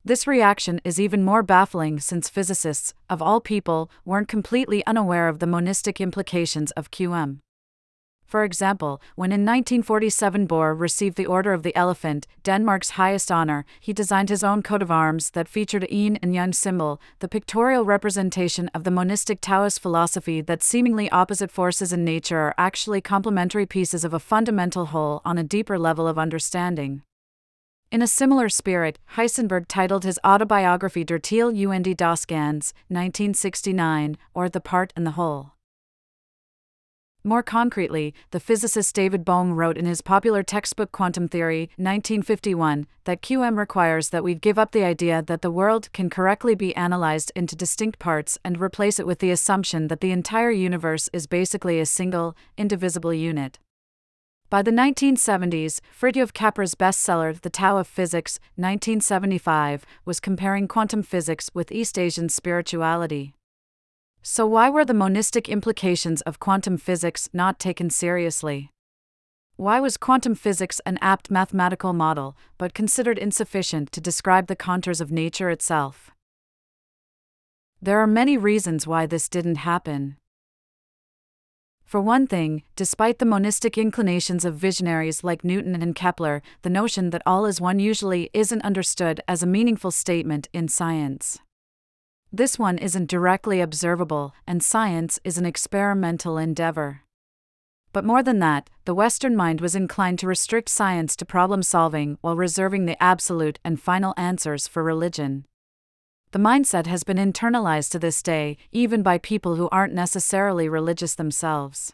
This 0.04 0.28
reaction 0.28 0.80
is 0.84 1.00
even 1.00 1.24
more 1.24 1.42
baffling 1.42 2.00
since 2.00 2.30
physicists, 2.30 2.94
of 3.10 3.24
all 3.24 3.42
people, 3.42 3.90
weren't 4.06 4.28
completely 4.28 4.86
unaware 4.86 5.28
of 5.28 5.40
the 5.40 5.48
monistic 5.48 6.00
implications 6.00 6.70
of 6.72 6.92
QM. 6.92 7.40
For 8.26 8.44
example, 8.44 9.02
when 9.16 9.32
in 9.32 9.42
1947 9.42 10.48
Bohr 10.48 10.78
received 10.78 11.16
the 11.16 11.28
Order 11.28 11.54
of 11.54 11.62
the 11.62 11.76
Elephant, 11.76 12.26
Denmark's 12.44 12.92
highest 12.92 13.32
honor, 13.32 13.66
he 13.80 13.94
designed 13.94 14.30
his 14.30 14.44
own 14.44 14.64
coat 14.64 14.82
of 14.82 14.90
arms 14.90 15.30
that 15.32 15.48
featured 15.48 15.84
a 15.84 15.94
yin 15.94 16.18
and 16.22 16.34
yang 16.34 16.52
symbol, 16.52 17.00
the 17.20 17.28
pictorial 17.28 17.86
representation 17.86 18.70
of 18.74 18.84
the 18.84 18.92
monistic 18.92 19.42
Taoist 19.42 19.80
philosophy 19.80 20.42
that 20.42 20.64
seemingly 20.64 21.10
opposite 21.12 21.52
forces 21.52 21.94
in 21.94 22.04
nature 22.04 22.40
are 22.40 22.56
actually 22.58 23.00
complementary 23.00 23.66
pieces 23.66 24.04
of 24.04 24.14
a 24.14 24.20
fundamental 24.20 24.88
whole 24.88 25.22
on 25.24 25.38
a 25.38 25.44
deeper 25.44 25.78
level 25.78 26.08
of 26.08 26.18
understanding. 26.18 27.04
In 27.92 28.02
a 28.02 28.08
similar 28.08 28.50
spirit, 28.50 29.00
Heisenberg 29.16 29.68
titled 29.68 30.04
his 30.04 30.20
autobiography 30.26 31.04
Der 31.04 31.20
Teil 31.20 31.50
und 31.50 31.96
das 31.96 32.26
Ganz, 32.26 32.74
1969, 32.90 34.18
or 34.34 34.50
The 34.50 34.60
Part 34.60 34.92
and 34.96 35.06
the 35.06 35.12
Whole. 35.12 35.55
More 37.28 37.42
concretely, 37.42 38.14
the 38.30 38.40
physicist 38.40 38.94
David 38.94 39.26
Bohm 39.26 39.54
wrote 39.54 39.80
in 39.80 39.88
his 39.88 40.04
popular 40.04 40.44
textbook 40.44 40.92
Quantum 40.92 41.28
Theory, 41.28 41.72
1951, 41.78 42.86
that 43.06 43.24
QM 43.24 43.58
requires 43.58 44.10
that 44.10 44.24
we 44.24 44.36
give 44.36 44.60
up 44.60 44.74
the 44.74 44.84
idea 44.84 45.24
that 45.24 45.42
the 45.42 45.50
world 45.50 45.92
can 45.92 46.08
correctly 46.08 46.54
be 46.54 46.76
analyzed 46.76 47.32
into 47.36 47.56
distinct 47.56 47.98
parts 47.98 48.38
and 48.46 48.62
replace 48.62 49.00
it 49.00 49.08
with 49.08 49.18
the 49.18 49.32
assumption 49.32 49.88
that 49.88 50.02
the 50.02 50.12
entire 50.12 50.52
universe 50.52 51.10
is 51.14 51.26
basically 51.26 51.80
a 51.80 51.88
single, 51.88 52.38
indivisible 52.58 53.12
unit. 53.12 53.58
By 54.52 54.62
the 54.62 54.70
1970s, 54.70 55.80
Fritjof 56.00 56.32
Capra's 56.32 56.76
bestseller 56.76 57.42
The 57.42 57.50
Tao 57.50 57.78
of 57.78 57.88
Physics, 57.88 58.40
1975, 58.56 59.84
was 60.06 60.20
comparing 60.20 60.68
quantum 60.68 61.02
physics 61.02 61.50
with 61.56 61.72
East 61.72 61.98
Asian 61.98 62.30
spirituality. 62.30 63.35
So, 64.28 64.48
why 64.48 64.72
were 64.72 64.84
the 64.84 64.96
monistic 64.96 65.48
implications 65.48 66.22
of 66.22 66.40
quantum 66.40 66.78
physics 66.78 67.30
not 67.32 67.60
taken 67.60 67.92
seriously? 67.92 68.72
Why 69.56 69.80
was 69.80 69.98
quantum 69.98 70.34
physics 70.34 70.82
an 70.84 70.98
apt 71.00 71.30
mathematical 71.30 71.94
model, 71.94 72.36
but 72.58 72.74
considered 72.74 73.20
insufficient 73.20 73.92
to 73.92 74.02
describe 74.02 74.48
the 74.48 74.56
contours 74.56 75.00
of 75.00 75.12
nature 75.12 75.52
itself? 75.52 76.10
There 77.80 78.00
are 78.00 78.08
many 78.08 78.36
reasons 78.36 78.88
why 78.88 79.06
this 79.06 79.30
didn't 79.30 79.58
happen. 79.58 80.18
For 81.84 82.02
one 82.02 82.26
thing, 82.26 82.64
despite 82.76 83.20
the 83.20 83.26
monistic 83.26 83.78
inclinations 83.78 84.44
of 84.44 84.56
visionaries 84.56 85.24
like 85.24 85.44
Newton 85.44 85.80
and 85.80 85.94
Kepler, 85.94 86.42
the 86.64 86.72
notion 86.72 87.12
that 87.12 87.22
all 87.28 87.46
is 87.46 87.62
one 87.62 87.78
usually 87.78 88.32
isn't 88.34 88.64
understood 88.64 89.22
as 89.28 89.44
a 89.44 89.48
meaningful 89.48 89.92
statement 89.92 90.48
in 90.52 90.68
science. 90.68 91.38
This 92.32 92.60
one 92.60 92.78
isn't 92.78 93.10
directly 93.10 93.62
observable, 93.62 94.34
and 94.46 94.64
science 94.64 95.20
is 95.24 95.38
an 95.38 95.46
experimental 95.46 96.38
endeavor. 96.38 97.02
But 97.94 98.04
more 98.04 98.22
than 98.22 98.40
that, 98.40 98.70
the 98.84 98.94
Western 98.94 99.38
mind 99.38 99.62
was 99.62 99.74
inclined 99.74 100.20
to 100.20 100.28
restrict 100.28 100.68
science 100.68 101.16
to 101.16 101.26
problem 101.26 101.64
solving 101.64 102.18
while 102.20 102.36
reserving 102.36 102.86
the 102.86 103.02
absolute 103.02 103.58
and 103.64 103.80
final 103.80 104.14
answers 104.18 104.68
for 104.68 104.84
religion. 104.84 105.46
The 106.32 106.40
mindset 106.40 106.88
has 106.88 107.06
been 107.06 107.16
internalized 107.16 107.92
to 107.92 108.00
this 108.00 108.22
day, 108.22 108.58
even 108.74 109.02
by 109.02 109.18
people 109.18 109.56
who 109.56 109.70
aren't 109.72 109.94
necessarily 109.94 110.68
religious 110.68 111.16
themselves. 111.16 111.94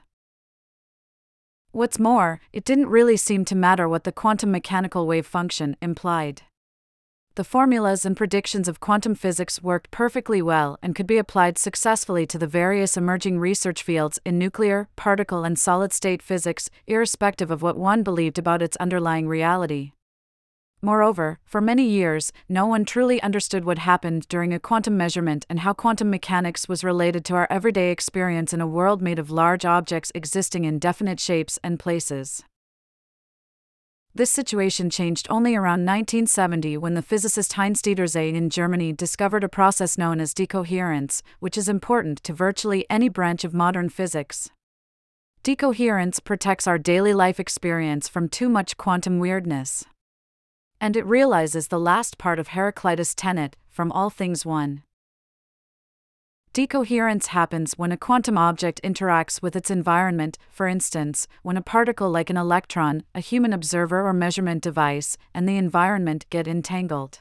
What's 1.72 2.00
more, 2.00 2.42
it 2.52 2.66
didn't 2.66 2.90
really 2.90 3.16
seem 3.16 3.46
to 3.46 3.56
matter 3.56 3.88
what 3.88 4.04
the 4.04 4.12
quantum 4.12 4.52
mechanical 4.52 5.06
wave 5.06 5.28
function 5.28 5.78
implied. 5.82 6.42
The 7.36 7.46
formulas 7.46 8.06
and 8.06 8.18
predictions 8.18 8.68
of 8.68 8.82
quantum 8.82 9.16
physics 9.16 9.64
worked 9.64 9.90
perfectly 9.90 10.42
well 10.42 10.78
and 10.84 10.94
could 10.94 11.08
be 11.08 11.18
applied 11.18 11.58
successfully 11.58 12.26
to 12.28 12.38
the 12.38 12.46
various 12.46 12.98
emerging 12.98 13.40
research 13.40 13.84
fields 13.84 14.20
in 14.26 14.38
nuclear, 14.38 14.90
particle, 14.98 15.46
and 15.46 15.58
solid 15.58 15.94
state 15.94 16.22
physics, 16.22 16.70
irrespective 16.88 17.50
of 17.50 17.62
what 17.62 17.78
one 17.78 18.04
believed 18.04 18.38
about 18.38 18.62
its 18.62 18.76
underlying 18.78 19.30
reality. 19.30 19.94
Moreover, 20.82 21.40
for 21.46 21.62
many 21.62 21.88
years, 21.88 22.34
no 22.50 22.66
one 22.66 22.84
truly 22.84 23.22
understood 23.22 23.64
what 23.64 23.78
happened 23.78 24.28
during 24.28 24.52
a 24.52 24.60
quantum 24.60 24.98
measurement 24.98 25.46
and 25.50 25.62
how 25.62 25.72
quantum 25.72 26.10
mechanics 26.10 26.68
was 26.68 26.84
related 26.84 27.24
to 27.26 27.36
our 27.36 27.48
everyday 27.50 27.92
experience 27.92 28.52
in 28.52 28.60
a 28.60 28.68
world 28.68 29.02
made 29.02 29.20
of 29.20 29.32
large 29.32 29.64
objects 29.64 30.12
existing 30.14 30.66
in 30.66 30.80
definite 30.80 31.20
shapes 31.20 31.60
and 31.64 31.80
places. 31.80 32.44
This 34.14 34.32
situation 34.32 34.90
changed 34.90 35.28
only 35.30 35.56
around 35.56 35.86
1970 35.86 36.78
when 36.78 36.96
the 36.96 37.02
physicist 37.02 37.54
Heinz-Dieter 37.54 38.06
Zeh 38.06 38.34
in 38.34 38.50
Germany 38.50 38.92
discovered 38.92 39.44
a 39.44 39.50
process 39.50 39.98
known 39.98 40.20
as 40.20 40.34
decoherence, 40.34 41.24
which 41.40 41.58
is 41.58 41.70
important 41.70 42.22
to 42.24 42.34
virtually 42.34 42.86
any 42.90 43.10
branch 43.10 43.44
of 43.44 43.54
modern 43.54 43.90
physics. 43.90 44.50
Decoherence 45.44 46.20
protects 46.20 46.68
our 46.68 46.78
daily 46.78 47.14
life 47.14 47.40
experience 47.40 48.08
from 48.08 48.28
too 48.28 48.50
much 48.50 48.78
quantum 48.78 49.18
weirdness 49.18 49.86
and 50.82 50.98
it 50.98 51.06
realizes 51.06 51.68
the 51.68 51.80
last 51.80 52.18
part 52.18 52.40
of 52.40 52.50
Heraclitus' 52.50 53.14
tenet 53.14 53.56
from 53.70 53.92
all 53.92 54.10
things 54.10 54.46
one. 54.46 54.82
Decoherence 56.54 57.28
happens 57.28 57.78
when 57.78 57.94
a 57.94 57.98
quantum 57.98 58.38
object 58.38 58.82
interacts 58.84 59.42
with 59.42 59.56
its 59.56 59.72
environment, 59.72 60.38
for 60.50 60.68
instance, 60.68 61.26
when 61.44 61.56
a 61.56 61.62
particle 61.62 62.10
like 62.10 62.30
an 62.30 62.36
electron, 62.36 63.04
a 63.16 63.22
human 63.22 63.54
observer 63.54 64.06
or 64.06 64.12
measurement 64.12 64.62
device, 64.62 65.16
and 65.34 65.48
the 65.48 65.56
environment 65.56 66.26
get 66.30 66.50
entangled. 66.50 67.20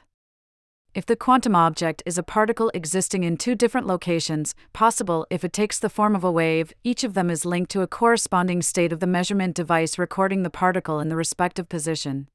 If 0.96 1.06
the 1.06 1.14
quantum 1.14 1.54
object 1.54 2.02
is 2.04 2.18
a 2.18 2.24
particle 2.24 2.72
existing 2.74 3.22
in 3.22 3.36
two 3.36 3.54
different 3.54 3.86
locations, 3.86 4.56
possible 4.72 5.24
if 5.30 5.44
it 5.44 5.52
takes 5.52 5.78
the 5.78 5.88
form 5.88 6.16
of 6.16 6.24
a 6.24 6.32
wave, 6.32 6.72
each 6.82 7.04
of 7.04 7.14
them 7.14 7.30
is 7.30 7.46
linked 7.46 7.70
to 7.70 7.82
a 7.82 7.86
corresponding 7.86 8.62
state 8.62 8.92
of 8.92 8.98
the 8.98 9.06
measurement 9.06 9.54
device 9.54 9.96
recording 9.96 10.42
the 10.42 10.50
particle 10.50 10.98
in 10.98 11.08
the 11.08 11.14
respective 11.14 11.68
position. 11.68 12.26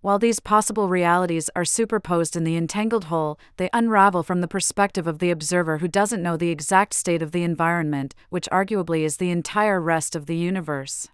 While 0.00 0.18
these 0.18 0.40
possible 0.40 0.88
realities 0.88 1.50
are 1.56 1.64
superposed 1.64 2.36
in 2.36 2.44
the 2.44 2.56
entangled 2.56 3.04
whole, 3.04 3.38
they 3.56 3.70
unravel 3.72 4.22
from 4.22 4.40
the 4.40 4.48
perspective 4.48 5.06
of 5.06 5.18
the 5.18 5.30
observer 5.30 5.78
who 5.78 5.88
doesn't 5.88 6.22
know 6.22 6.36
the 6.36 6.50
exact 6.50 6.94
state 6.94 7.22
of 7.22 7.32
the 7.32 7.42
environment, 7.42 8.14
which 8.30 8.48
arguably 8.52 9.00
is 9.00 9.16
the 9.16 9.30
entire 9.30 9.80
rest 9.80 10.14
of 10.14 10.26
the 10.26 10.36
universe. 10.36 11.08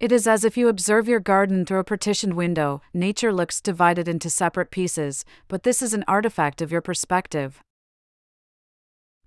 It 0.00 0.12
is 0.12 0.26
as 0.26 0.44
if 0.44 0.56
you 0.56 0.68
observe 0.68 1.08
your 1.08 1.20
garden 1.20 1.64
through 1.64 1.78
a 1.78 1.84
partitioned 1.84 2.34
window, 2.34 2.82
nature 2.92 3.32
looks 3.32 3.60
divided 3.60 4.08
into 4.08 4.28
separate 4.28 4.70
pieces, 4.70 5.24
but 5.48 5.62
this 5.62 5.80
is 5.80 5.94
an 5.94 6.04
artifact 6.08 6.60
of 6.60 6.72
your 6.72 6.82
perspective 6.82 7.62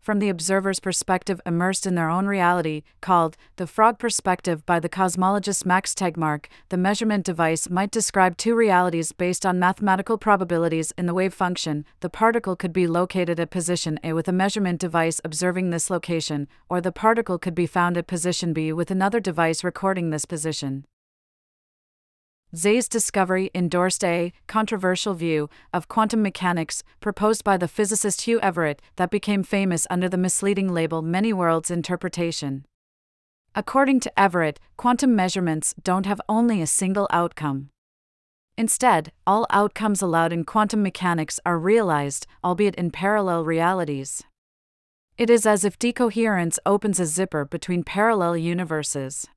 from 0.07 0.19
the 0.19 0.29
observer's 0.29 0.79
perspective 0.79 1.41
immersed 1.45 1.85
in 1.85 1.95
their 1.95 2.09
own 2.09 2.27
reality, 2.27 2.81
called 3.01 3.35
the 3.57 3.67
frog 3.67 3.99
perspective 3.99 4.65
by 4.65 4.79
the 4.79 4.87
cosmologist 4.87 5.65
Max 5.65 5.93
Tegmark, 5.93 6.45
the 6.69 6.77
measurement 6.77 7.25
device 7.25 7.69
might 7.69 7.91
describe 7.91 8.37
two 8.37 8.55
realities 8.55 9.11
based 9.11 9.45
on 9.45 9.59
mathematical 9.59 10.17
probabilities 10.17 10.93
in 10.97 11.07
the 11.07 11.13
wave 11.13 11.33
function. 11.33 11.83
The 11.99 12.09
particle 12.09 12.55
could 12.55 12.71
be 12.71 12.87
located 12.87 13.37
at 13.37 13.49
position 13.49 13.99
A 14.01 14.13
with 14.13 14.29
a 14.29 14.31
measurement 14.31 14.79
device 14.79 15.19
observing 15.25 15.71
this 15.71 15.89
location, 15.89 16.47
or 16.69 16.79
the 16.79 16.93
particle 16.93 17.37
could 17.37 17.53
be 17.53 17.67
found 17.67 17.97
at 17.97 18.07
position 18.07 18.53
B 18.53 18.71
with 18.71 18.89
another 18.89 19.19
device 19.19 19.61
recording 19.61 20.11
this 20.11 20.23
position. 20.23 20.85
Zeh's 22.57 22.89
discovery 22.89 23.51
endorsed 23.53 24.03
a 24.03 24.33
controversial 24.47 25.13
view 25.13 25.47
of 25.71 25.87
quantum 25.87 26.23
mechanics 26.23 26.83
proposed 26.99 27.43
by 27.43 27.55
the 27.55 27.67
physicist 27.67 28.21
Hugh 28.21 28.39
Everett 28.39 28.81
that 28.95 29.11
became 29.11 29.43
famous 29.43 29.85
under 29.91 30.09
the 30.09 30.17
misleading 30.17 30.73
label 30.73 31.03
many 31.03 31.31
worlds 31.31 31.69
interpretation. 31.69 32.65
According 33.53 33.99
to 34.01 34.19
Everett, 34.19 34.59
quantum 34.75 35.15
measurements 35.15 35.75
don't 35.83 36.07
have 36.07 36.19
only 36.27 36.59
a 36.59 36.67
single 36.67 37.07
outcome. 37.11 37.69
Instead, 38.57 39.11
all 39.27 39.45
outcomes 39.51 40.01
allowed 40.01 40.33
in 40.33 40.43
quantum 40.43 40.81
mechanics 40.81 41.39
are 41.45 41.59
realized, 41.59 42.25
albeit 42.43 42.73
in 42.73 42.89
parallel 42.89 43.45
realities. 43.45 44.23
It 45.15 45.29
is 45.29 45.45
as 45.45 45.63
if 45.63 45.77
decoherence 45.77 46.57
opens 46.65 46.99
a 46.99 47.05
zipper 47.05 47.45
between 47.45 47.83
parallel 47.83 48.35
universes. 48.35 49.27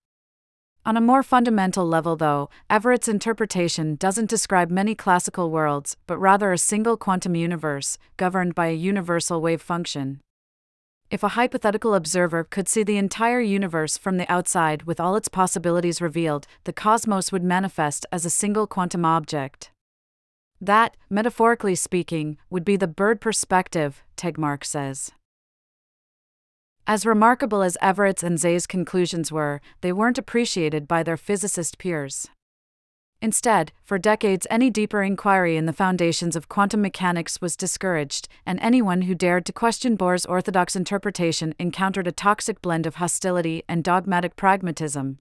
On 0.86 0.96
a 0.96 1.00
more 1.00 1.22
fundamental 1.22 1.86
level, 1.86 2.16
though, 2.16 2.48
Everett's 2.70 3.06
interpretation 3.06 3.96
doesn't 3.96 4.30
describe 4.30 4.70
many 4.70 4.94
classical 4.94 5.50
worlds, 5.50 5.98
but 6.06 6.16
rather 6.16 6.52
a 6.52 6.58
single 6.58 6.96
quantum 6.96 7.34
universe, 7.34 7.98
governed 8.16 8.54
by 8.54 8.68
a 8.68 8.74
universal 8.74 9.42
wave 9.42 9.60
function. 9.60 10.20
If 11.10 11.22
a 11.22 11.36
hypothetical 11.36 11.94
observer 11.94 12.44
could 12.44 12.66
see 12.66 12.82
the 12.82 12.96
entire 12.96 13.40
universe 13.40 13.98
from 13.98 14.16
the 14.16 14.30
outside 14.32 14.84
with 14.84 14.98
all 15.00 15.16
its 15.16 15.28
possibilities 15.28 16.00
revealed, 16.00 16.46
the 16.64 16.72
cosmos 16.72 17.30
would 17.30 17.44
manifest 17.44 18.06
as 18.10 18.24
a 18.24 18.30
single 18.30 18.66
quantum 18.66 19.04
object. 19.04 19.72
That, 20.62 20.96
metaphorically 21.10 21.74
speaking, 21.74 22.38
would 22.48 22.64
be 22.64 22.76
the 22.76 22.86
bird 22.86 23.20
perspective, 23.20 24.02
Tegmark 24.16 24.64
says. 24.64 25.10
As 26.86 27.06
remarkable 27.06 27.62
as 27.62 27.78
Everett's 27.80 28.22
and 28.22 28.38
Zeh's 28.38 28.66
conclusions 28.66 29.30
were, 29.30 29.60
they 29.80 29.92
weren't 29.92 30.18
appreciated 30.18 30.88
by 30.88 31.02
their 31.02 31.16
physicist 31.16 31.78
peers. 31.78 32.28
Instead, 33.22 33.72
for 33.84 33.98
decades, 33.98 34.46
any 34.48 34.70
deeper 34.70 35.02
inquiry 35.02 35.56
in 35.56 35.66
the 35.66 35.74
foundations 35.74 36.34
of 36.34 36.48
quantum 36.48 36.80
mechanics 36.80 37.40
was 37.40 37.54
discouraged, 37.54 38.28
and 38.46 38.58
anyone 38.60 39.02
who 39.02 39.14
dared 39.14 39.44
to 39.44 39.52
question 39.52 39.94
Bohr's 39.94 40.24
orthodox 40.24 40.74
interpretation 40.74 41.54
encountered 41.58 42.06
a 42.06 42.12
toxic 42.12 42.62
blend 42.62 42.86
of 42.86 42.94
hostility 42.94 43.62
and 43.68 43.84
dogmatic 43.84 44.36
pragmatism. 44.36 45.18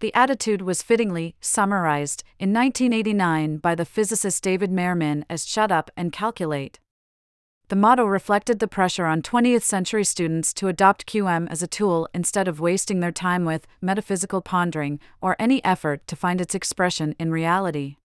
The 0.00 0.14
attitude 0.14 0.62
was 0.62 0.82
fittingly 0.82 1.36
summarized 1.40 2.24
in 2.38 2.52
1989 2.52 3.58
by 3.58 3.74
the 3.74 3.84
physicist 3.84 4.42
David 4.42 4.72
Mermin 4.72 5.24
as 5.28 5.46
shut 5.46 5.70
up 5.70 5.90
and 5.96 6.12
calculate. 6.12 6.80
The 7.72 7.76
motto 7.76 8.04
reflected 8.04 8.58
the 8.58 8.68
pressure 8.68 9.06
on 9.06 9.22
20th 9.22 9.62
century 9.62 10.04
students 10.04 10.52
to 10.52 10.68
adopt 10.68 11.06
QM 11.06 11.50
as 11.50 11.62
a 11.62 11.66
tool 11.66 12.06
instead 12.12 12.46
of 12.46 12.60
wasting 12.60 13.00
their 13.00 13.10
time 13.10 13.46
with 13.46 13.66
metaphysical 13.80 14.42
pondering 14.42 15.00
or 15.22 15.36
any 15.38 15.64
effort 15.64 16.06
to 16.08 16.14
find 16.14 16.38
its 16.38 16.54
expression 16.54 17.14
in 17.18 17.30
reality. 17.30 17.96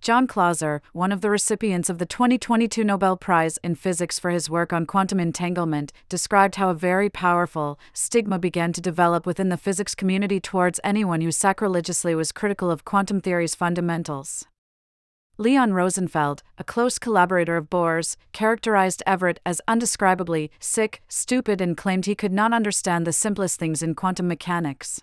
John 0.00 0.28
Clauser, 0.28 0.82
one 0.92 1.10
of 1.10 1.20
the 1.20 1.30
recipients 1.30 1.90
of 1.90 1.98
the 1.98 2.06
2022 2.06 2.84
Nobel 2.84 3.16
Prize 3.16 3.58
in 3.64 3.74
Physics 3.74 4.20
for 4.20 4.30
his 4.30 4.48
work 4.48 4.72
on 4.72 4.86
quantum 4.86 5.18
entanglement, 5.18 5.92
described 6.08 6.54
how 6.54 6.70
a 6.70 6.74
very 6.74 7.10
powerful 7.10 7.76
stigma 7.92 8.38
began 8.38 8.72
to 8.74 8.80
develop 8.80 9.26
within 9.26 9.48
the 9.48 9.56
physics 9.56 9.96
community 9.96 10.38
towards 10.38 10.78
anyone 10.84 11.22
who 11.22 11.32
sacrilegiously 11.32 12.14
was 12.14 12.30
critical 12.30 12.70
of 12.70 12.84
quantum 12.84 13.20
theory's 13.20 13.56
fundamentals. 13.56 14.46
Leon 15.38 15.74
Rosenfeld, 15.74 16.42
a 16.56 16.64
close 16.64 16.98
collaborator 16.98 17.58
of 17.58 17.68
Bohr's, 17.68 18.16
characterized 18.32 19.02
Everett 19.06 19.38
as 19.44 19.60
undescribably 19.68 20.48
sick, 20.58 21.02
stupid, 21.08 21.60
and 21.60 21.76
claimed 21.76 22.06
he 22.06 22.14
could 22.14 22.32
not 22.32 22.54
understand 22.54 23.06
the 23.06 23.12
simplest 23.12 23.58
things 23.58 23.82
in 23.82 23.94
quantum 23.94 24.28
mechanics. 24.28 25.02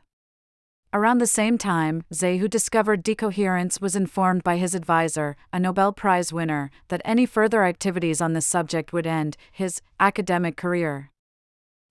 Around 0.91 1.19
the 1.19 1.27
same 1.27 1.59
time, 1.59 2.03
Zeh, 2.11 2.39
who 2.39 2.47
discovered 2.47 3.03
decoherence, 3.03 3.79
was 3.79 3.95
informed 3.95 4.43
by 4.43 4.57
his 4.57 4.73
advisor, 4.73 5.35
a 5.51 5.59
Nobel 5.59 5.93
Prize 5.93 6.33
winner, 6.33 6.71
that 6.87 7.01
any 7.05 7.27
further 7.27 7.63
activities 7.63 8.19
on 8.19 8.33
this 8.33 8.47
subject 8.47 8.91
would 8.91 9.05
end 9.05 9.37
his 9.51 9.81
academic 9.99 10.57
career. 10.57 11.11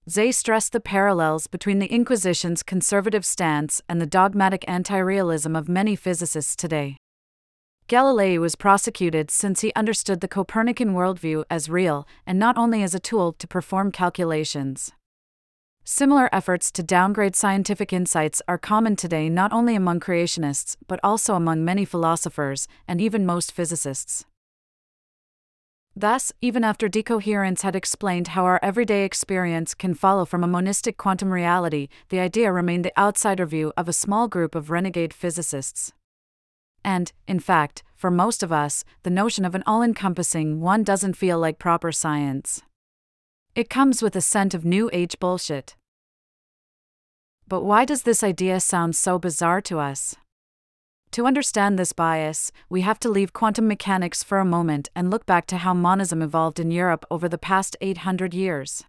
Zeh 0.08 0.34
stressed 0.34 0.72
the 0.72 0.80
parallels 0.80 1.46
between 1.46 1.78
the 1.78 1.92
Inquisition's 1.92 2.64
conservative 2.64 3.24
stance 3.24 3.80
and 3.88 4.00
the 4.00 4.06
dogmatic 4.06 4.64
anti 4.66 4.98
realism 4.98 5.54
of 5.54 5.68
many 5.68 5.94
physicists 5.94 6.56
today. 6.56 6.96
Galilei 7.92 8.38
was 8.38 8.56
prosecuted 8.56 9.30
since 9.30 9.60
he 9.60 9.70
understood 9.76 10.22
the 10.22 10.26
Copernican 10.26 10.94
worldview 10.94 11.44
as 11.50 11.68
real 11.68 12.08
and 12.26 12.38
not 12.38 12.56
only 12.56 12.82
as 12.82 12.94
a 12.94 12.98
tool 12.98 13.34
to 13.34 13.46
perform 13.46 13.92
calculations. 13.92 14.92
Similar 15.84 16.30
efforts 16.32 16.72
to 16.72 16.82
downgrade 16.82 17.36
scientific 17.36 17.92
insights 17.92 18.40
are 18.48 18.56
common 18.56 18.96
today 18.96 19.28
not 19.28 19.52
only 19.52 19.74
among 19.74 20.00
creationists, 20.00 20.78
but 20.88 21.00
also 21.04 21.34
among 21.34 21.66
many 21.66 21.84
philosophers 21.84 22.66
and 22.88 22.98
even 22.98 23.26
most 23.26 23.52
physicists. 23.52 24.24
Thus, 25.94 26.32
even 26.40 26.64
after 26.64 26.88
decoherence 26.88 27.60
had 27.60 27.76
explained 27.76 28.28
how 28.28 28.46
our 28.46 28.58
everyday 28.62 29.04
experience 29.04 29.74
can 29.74 29.92
follow 29.92 30.24
from 30.24 30.42
a 30.42 30.48
monistic 30.48 30.96
quantum 30.96 31.30
reality, 31.30 31.88
the 32.08 32.20
idea 32.20 32.52
remained 32.52 32.86
the 32.86 32.98
outsider 32.98 33.44
view 33.44 33.70
of 33.76 33.86
a 33.86 33.92
small 33.92 34.28
group 34.28 34.54
of 34.54 34.70
renegade 34.70 35.12
physicists. 35.12 35.92
And, 36.84 37.12
in 37.28 37.40
fact, 37.40 37.82
for 37.94 38.10
most 38.10 38.42
of 38.42 38.52
us, 38.52 38.84
the 39.02 39.10
notion 39.10 39.44
of 39.44 39.54
an 39.54 39.62
all 39.66 39.82
encompassing 39.82 40.60
one 40.60 40.82
doesn't 40.82 41.16
feel 41.16 41.38
like 41.38 41.58
proper 41.58 41.92
science. 41.92 42.62
It 43.54 43.70
comes 43.70 44.02
with 44.02 44.16
a 44.16 44.20
scent 44.20 44.54
of 44.54 44.64
new 44.64 44.90
age 44.92 45.18
bullshit. 45.18 45.76
But 47.46 47.62
why 47.62 47.84
does 47.84 48.02
this 48.02 48.24
idea 48.24 48.60
sound 48.60 48.96
so 48.96 49.18
bizarre 49.18 49.60
to 49.62 49.78
us? 49.78 50.16
To 51.12 51.26
understand 51.26 51.78
this 51.78 51.92
bias, 51.92 52.50
we 52.70 52.80
have 52.80 52.98
to 53.00 53.10
leave 53.10 53.34
quantum 53.34 53.68
mechanics 53.68 54.22
for 54.22 54.38
a 54.38 54.44
moment 54.46 54.88
and 54.96 55.10
look 55.10 55.26
back 55.26 55.46
to 55.48 55.58
how 55.58 55.74
monism 55.74 56.22
evolved 56.22 56.58
in 56.58 56.70
Europe 56.70 57.04
over 57.10 57.28
the 57.28 57.36
past 57.36 57.76
800 57.82 58.32
years. 58.32 58.84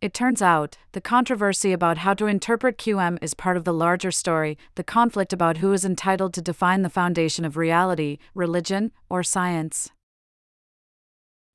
It 0.00 0.14
turns 0.14 0.40
out, 0.40 0.78
the 0.92 1.00
controversy 1.00 1.72
about 1.72 1.98
how 1.98 2.14
to 2.14 2.26
interpret 2.26 2.78
QM 2.78 3.18
is 3.20 3.34
part 3.34 3.56
of 3.56 3.64
the 3.64 3.72
larger 3.72 4.12
story, 4.12 4.56
the 4.76 4.84
conflict 4.84 5.32
about 5.32 5.56
who 5.56 5.72
is 5.72 5.84
entitled 5.84 6.32
to 6.34 6.42
define 6.42 6.82
the 6.82 6.88
foundation 6.88 7.44
of 7.44 7.56
reality, 7.56 8.18
religion, 8.32 8.92
or 9.10 9.24
science. 9.24 9.90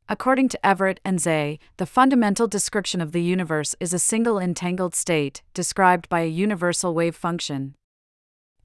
According 0.10 0.50
to 0.50 0.66
Everett 0.66 1.00
and 1.06 1.20
Zeh, 1.20 1.58
the 1.78 1.86
fundamental 1.86 2.50
description 2.50 3.00
of 3.00 3.14
the 3.14 3.22
universe 3.22 3.76
is 3.80 3.94
a 3.94 4.00
single 4.00 4.38
entangled 4.38 4.94
state, 4.94 5.42
described 5.54 6.10
by 6.10 6.20
a 6.20 6.28
universal 6.28 6.94
wave 6.94 7.16
function. 7.16 7.76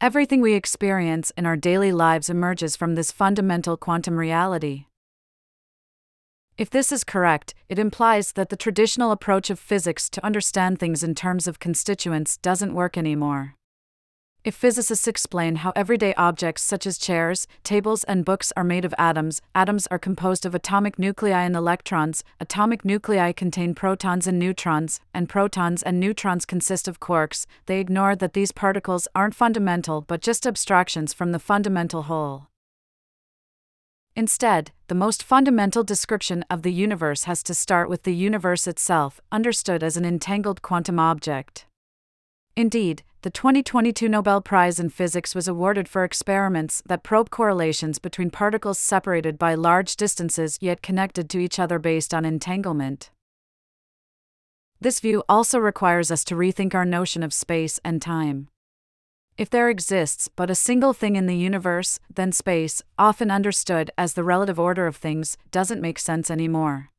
Everything 0.00 0.40
we 0.40 0.54
experience 0.54 1.30
in 1.36 1.46
our 1.46 1.56
daily 1.56 1.92
lives 1.92 2.28
emerges 2.28 2.74
from 2.74 2.96
this 2.96 3.12
fundamental 3.12 3.76
quantum 3.76 4.16
reality. 4.16 4.86
If 6.58 6.70
this 6.70 6.90
is 6.90 7.04
correct, 7.04 7.54
it 7.68 7.78
implies 7.78 8.32
that 8.32 8.48
the 8.48 8.56
traditional 8.56 9.12
approach 9.12 9.48
of 9.48 9.60
physics 9.60 10.10
to 10.10 10.24
understand 10.26 10.80
things 10.80 11.04
in 11.04 11.14
terms 11.14 11.46
of 11.46 11.60
constituents 11.60 12.36
doesn't 12.38 12.74
work 12.74 12.98
anymore. 12.98 13.54
If 14.42 14.56
physicists 14.56 15.06
explain 15.06 15.56
how 15.56 15.72
everyday 15.76 16.14
objects 16.14 16.62
such 16.62 16.84
as 16.84 16.98
chairs, 16.98 17.46
tables, 17.62 18.02
and 18.04 18.24
books 18.24 18.52
are 18.56 18.64
made 18.64 18.84
of 18.84 18.92
atoms, 18.98 19.40
atoms 19.54 19.86
are 19.86 20.00
composed 20.00 20.44
of 20.44 20.52
atomic 20.52 20.98
nuclei 20.98 21.44
and 21.44 21.54
electrons, 21.54 22.24
atomic 22.40 22.84
nuclei 22.84 23.30
contain 23.30 23.72
protons 23.72 24.26
and 24.26 24.36
neutrons, 24.36 24.98
and 25.14 25.28
protons 25.28 25.84
and 25.84 26.00
neutrons 26.00 26.44
consist 26.44 26.88
of 26.88 26.98
quarks, 26.98 27.46
they 27.66 27.78
ignore 27.78 28.16
that 28.16 28.32
these 28.32 28.50
particles 28.50 29.06
aren't 29.14 29.36
fundamental 29.36 30.00
but 30.00 30.20
just 30.20 30.44
abstractions 30.44 31.12
from 31.12 31.30
the 31.30 31.38
fundamental 31.38 32.04
whole. 32.04 32.48
Instead, 34.18 34.72
the 34.88 34.96
most 34.96 35.22
fundamental 35.22 35.84
description 35.84 36.44
of 36.50 36.62
the 36.62 36.72
universe 36.72 37.22
has 37.22 37.40
to 37.40 37.54
start 37.54 37.88
with 37.88 38.02
the 38.02 38.12
universe 38.12 38.66
itself, 38.66 39.20
understood 39.30 39.80
as 39.80 39.96
an 39.96 40.04
entangled 40.04 40.60
quantum 40.60 40.98
object. 40.98 41.66
Indeed, 42.56 43.04
the 43.22 43.30
2022 43.30 44.08
Nobel 44.08 44.40
Prize 44.40 44.80
in 44.80 44.90
Physics 44.90 45.36
was 45.36 45.46
awarded 45.46 45.88
for 45.88 46.02
experiments 46.02 46.82
that 46.86 47.04
probe 47.04 47.30
correlations 47.30 48.00
between 48.00 48.28
particles 48.28 48.80
separated 48.80 49.38
by 49.38 49.54
large 49.54 49.94
distances 49.94 50.58
yet 50.60 50.82
connected 50.82 51.30
to 51.30 51.38
each 51.38 51.60
other 51.60 51.78
based 51.78 52.12
on 52.12 52.24
entanglement. 52.24 53.10
This 54.80 54.98
view 54.98 55.22
also 55.28 55.60
requires 55.60 56.10
us 56.10 56.24
to 56.24 56.34
rethink 56.34 56.74
our 56.74 56.84
notion 56.84 57.22
of 57.22 57.32
space 57.32 57.78
and 57.84 58.02
time. 58.02 58.48
If 59.38 59.50
there 59.50 59.70
exists 59.70 60.28
but 60.34 60.50
a 60.50 60.56
single 60.56 60.92
thing 60.92 61.14
in 61.14 61.26
the 61.26 61.36
universe, 61.36 62.00
then 62.12 62.32
space, 62.32 62.82
often 62.98 63.30
understood 63.30 63.88
as 63.96 64.14
the 64.14 64.24
relative 64.24 64.58
order 64.58 64.88
of 64.88 64.96
things, 64.96 65.38
doesn't 65.52 65.80
make 65.80 66.00
sense 66.00 66.28
anymore. 66.28 66.90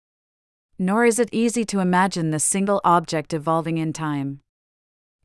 Nor 0.78 1.04
is 1.04 1.20
it 1.20 1.28
easy 1.34 1.66
to 1.66 1.82
imagine 1.82 2.32
this 2.32 2.46
single 2.46 2.80
object 2.86 3.34
evolving 3.34 3.78
in 3.78 3.92
time. 3.92 4.40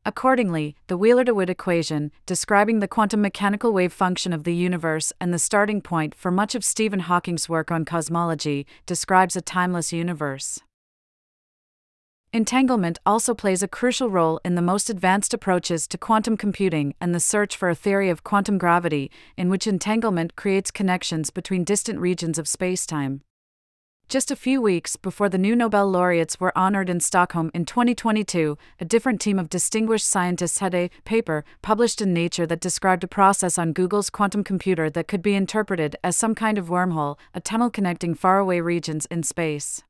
Accordingly, 0.05 0.75
the 0.87 0.97
Wheeler 0.97 1.23
DeWitt 1.23 1.49
equation, 1.49 2.11
describing 2.25 2.79
the 2.79 2.87
quantum 2.87 3.21
mechanical 3.21 3.71
wave 3.71 3.93
function 3.93 4.33
of 4.33 4.43
the 4.43 4.53
universe 4.53 5.13
and 5.21 5.33
the 5.33 5.39
starting 5.39 5.81
point 5.81 6.13
for 6.13 6.31
much 6.31 6.53
of 6.53 6.65
Stephen 6.65 6.99
Hawking's 6.99 7.47
work 7.47 7.71
on 7.71 7.85
cosmology, 7.85 8.67
describes 8.85 9.37
a 9.37 9.41
timeless 9.41 9.93
universe. 9.93 10.59
Entanglement 12.35 12.99
also 13.05 13.33
plays 13.33 13.63
a 13.63 13.67
crucial 13.69 14.09
role 14.09 14.41
in 14.43 14.55
the 14.55 14.61
most 14.61 14.89
advanced 14.89 15.33
approaches 15.33 15.87
to 15.87 15.97
quantum 15.97 16.35
computing 16.35 16.93
and 16.99 17.15
the 17.15 17.19
search 17.21 17.55
for 17.55 17.69
a 17.69 17.75
theory 17.75 18.09
of 18.09 18.25
quantum 18.25 18.57
gravity, 18.57 19.09
in 19.37 19.49
which 19.49 19.65
entanglement 19.65 20.35
creates 20.35 20.69
connections 20.69 21.29
between 21.29 21.63
distant 21.63 21.97
regions 21.97 22.37
of 22.37 22.45
spacetime. 22.45 23.21
Just 24.09 24.31
a 24.31 24.35
few 24.35 24.61
weeks 24.61 24.97
before 24.97 25.29
the 25.29 25.37
new 25.37 25.55
Nobel 25.55 25.89
laureates 25.89 26.37
were 26.37 26.51
honored 26.57 26.89
in 26.89 26.99
Stockholm 26.99 27.51
in 27.53 27.63
2022, 27.63 28.57
a 28.81 28.83
different 28.83 29.21
team 29.21 29.39
of 29.39 29.47
distinguished 29.47 30.05
scientists 30.05 30.57
had 30.57 30.75
a 30.75 30.89
paper 31.05 31.45
published 31.61 32.01
in 32.01 32.13
Nature 32.13 32.45
that 32.47 32.59
described 32.59 33.05
a 33.05 33.07
process 33.07 33.57
on 33.57 33.71
Google's 33.71 34.09
quantum 34.09 34.43
computer 34.43 34.89
that 34.89 35.07
could 35.07 35.21
be 35.21 35.35
interpreted 35.35 35.95
as 36.03 36.17
some 36.17 36.35
kind 36.35 36.57
of 36.57 36.67
wormhole, 36.67 37.17
a 37.33 37.39
tunnel 37.39 37.69
connecting 37.69 38.13
faraway 38.13 38.59
regions 38.59 39.05
in 39.05 39.23
space 39.23 39.85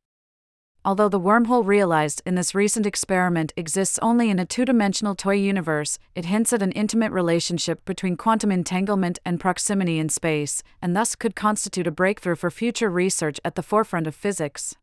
although 0.86 1.10
the 1.10 1.20
wormhole 1.20 1.66
realized 1.66 2.22
in 2.28 2.36
this 2.36 2.54
recent 2.54 2.86
experiment 2.86 3.52
exists 3.58 3.98
only 4.04 4.30
in 4.30 4.38
a 4.38 4.46
two 4.46 4.64
dimensional 4.64 5.16
toy 5.16 5.34
universe, 5.34 5.98
it 6.14 6.26
hints 6.26 6.54
at 6.54 6.62
an 6.62 6.72
intimate 6.74 7.12
relationship 7.12 7.84
between 7.86 8.16
quantum 8.16 8.52
entanglement 8.52 9.18
and 9.26 9.40
proximity 9.40 9.98
in 9.98 10.08
space, 10.08 10.62
and 10.82 10.96
thus 10.96 11.16
could 11.16 11.36
constitute 11.36 11.88
a 11.88 11.92
breakthrough 11.92 12.36
for 12.36 12.52
future 12.52 12.90
research 12.90 13.40
at 13.44 13.56
the 13.56 13.64
forefront 13.64 14.06
of 14.06 14.14
physics. 14.14 14.76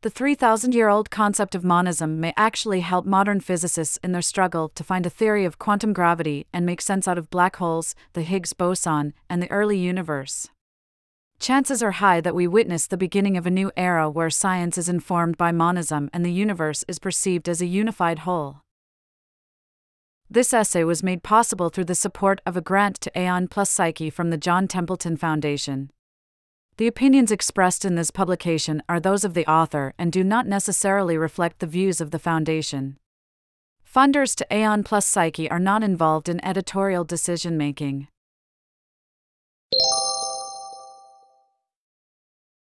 The 0.00 0.08
3,000 0.08 0.74
year 0.74 0.88
old 0.88 1.10
concept 1.10 1.54
of 1.54 1.62
monism 1.62 2.18
may 2.18 2.32
actually 2.34 2.80
help 2.80 3.04
modern 3.04 3.40
physicists 3.40 3.98
in 4.02 4.12
their 4.12 4.22
struggle 4.22 4.70
to 4.70 4.82
find 4.82 5.04
a 5.04 5.10
theory 5.10 5.44
of 5.44 5.58
quantum 5.58 5.92
gravity 5.92 6.46
and 6.54 6.64
make 6.64 6.80
sense 6.80 7.06
out 7.06 7.18
of 7.18 7.28
black 7.28 7.56
holes, 7.56 7.94
the 8.14 8.22
Higgs 8.22 8.54
boson, 8.54 9.12
and 9.28 9.42
the 9.42 9.50
early 9.50 9.76
universe 9.76 10.48
chances 11.40 11.82
are 11.82 11.92
high 11.92 12.20
that 12.20 12.34
we 12.34 12.46
witness 12.46 12.86
the 12.86 12.96
beginning 12.96 13.36
of 13.36 13.46
a 13.46 13.50
new 13.50 13.72
era 13.76 14.08
where 14.10 14.30
science 14.30 14.76
is 14.76 14.88
informed 14.88 15.38
by 15.38 15.50
monism 15.50 16.10
and 16.12 16.24
the 16.24 16.32
universe 16.32 16.84
is 16.86 16.98
perceived 16.98 17.48
as 17.48 17.62
a 17.62 17.66
unified 17.66 18.20
whole. 18.20 18.60
This 20.28 20.54
essay 20.54 20.84
was 20.84 21.02
made 21.02 21.24
possible 21.24 21.70
through 21.70 21.86
the 21.86 21.94
support 21.94 22.40
of 22.46 22.56
a 22.56 22.60
grant 22.60 23.00
to 23.00 23.18
Aeon 23.18 23.48
Plus 23.48 23.70
Psyche 23.70 24.10
from 24.10 24.30
the 24.30 24.36
John 24.36 24.68
Templeton 24.68 25.16
Foundation. 25.16 25.90
The 26.76 26.86
opinions 26.86 27.32
expressed 27.32 27.84
in 27.84 27.94
this 27.94 28.10
publication 28.10 28.82
are 28.88 29.00
those 29.00 29.24
of 29.24 29.34
the 29.34 29.50
author 29.50 29.92
and 29.98 30.12
do 30.12 30.22
not 30.22 30.46
necessarily 30.46 31.16
reflect 31.18 31.58
the 31.58 31.66
views 31.66 32.00
of 32.00 32.10
the 32.10 32.18
Foundation. 32.18 32.96
Funders 33.84 34.36
to 34.36 34.46
Aeon 34.54 34.84
Plus 34.84 35.04
Psyche 35.04 35.50
are 35.50 35.58
not 35.58 35.82
involved 35.82 36.28
in 36.28 36.44
editorial 36.44 37.02
decision 37.02 37.56
making. 37.56 38.06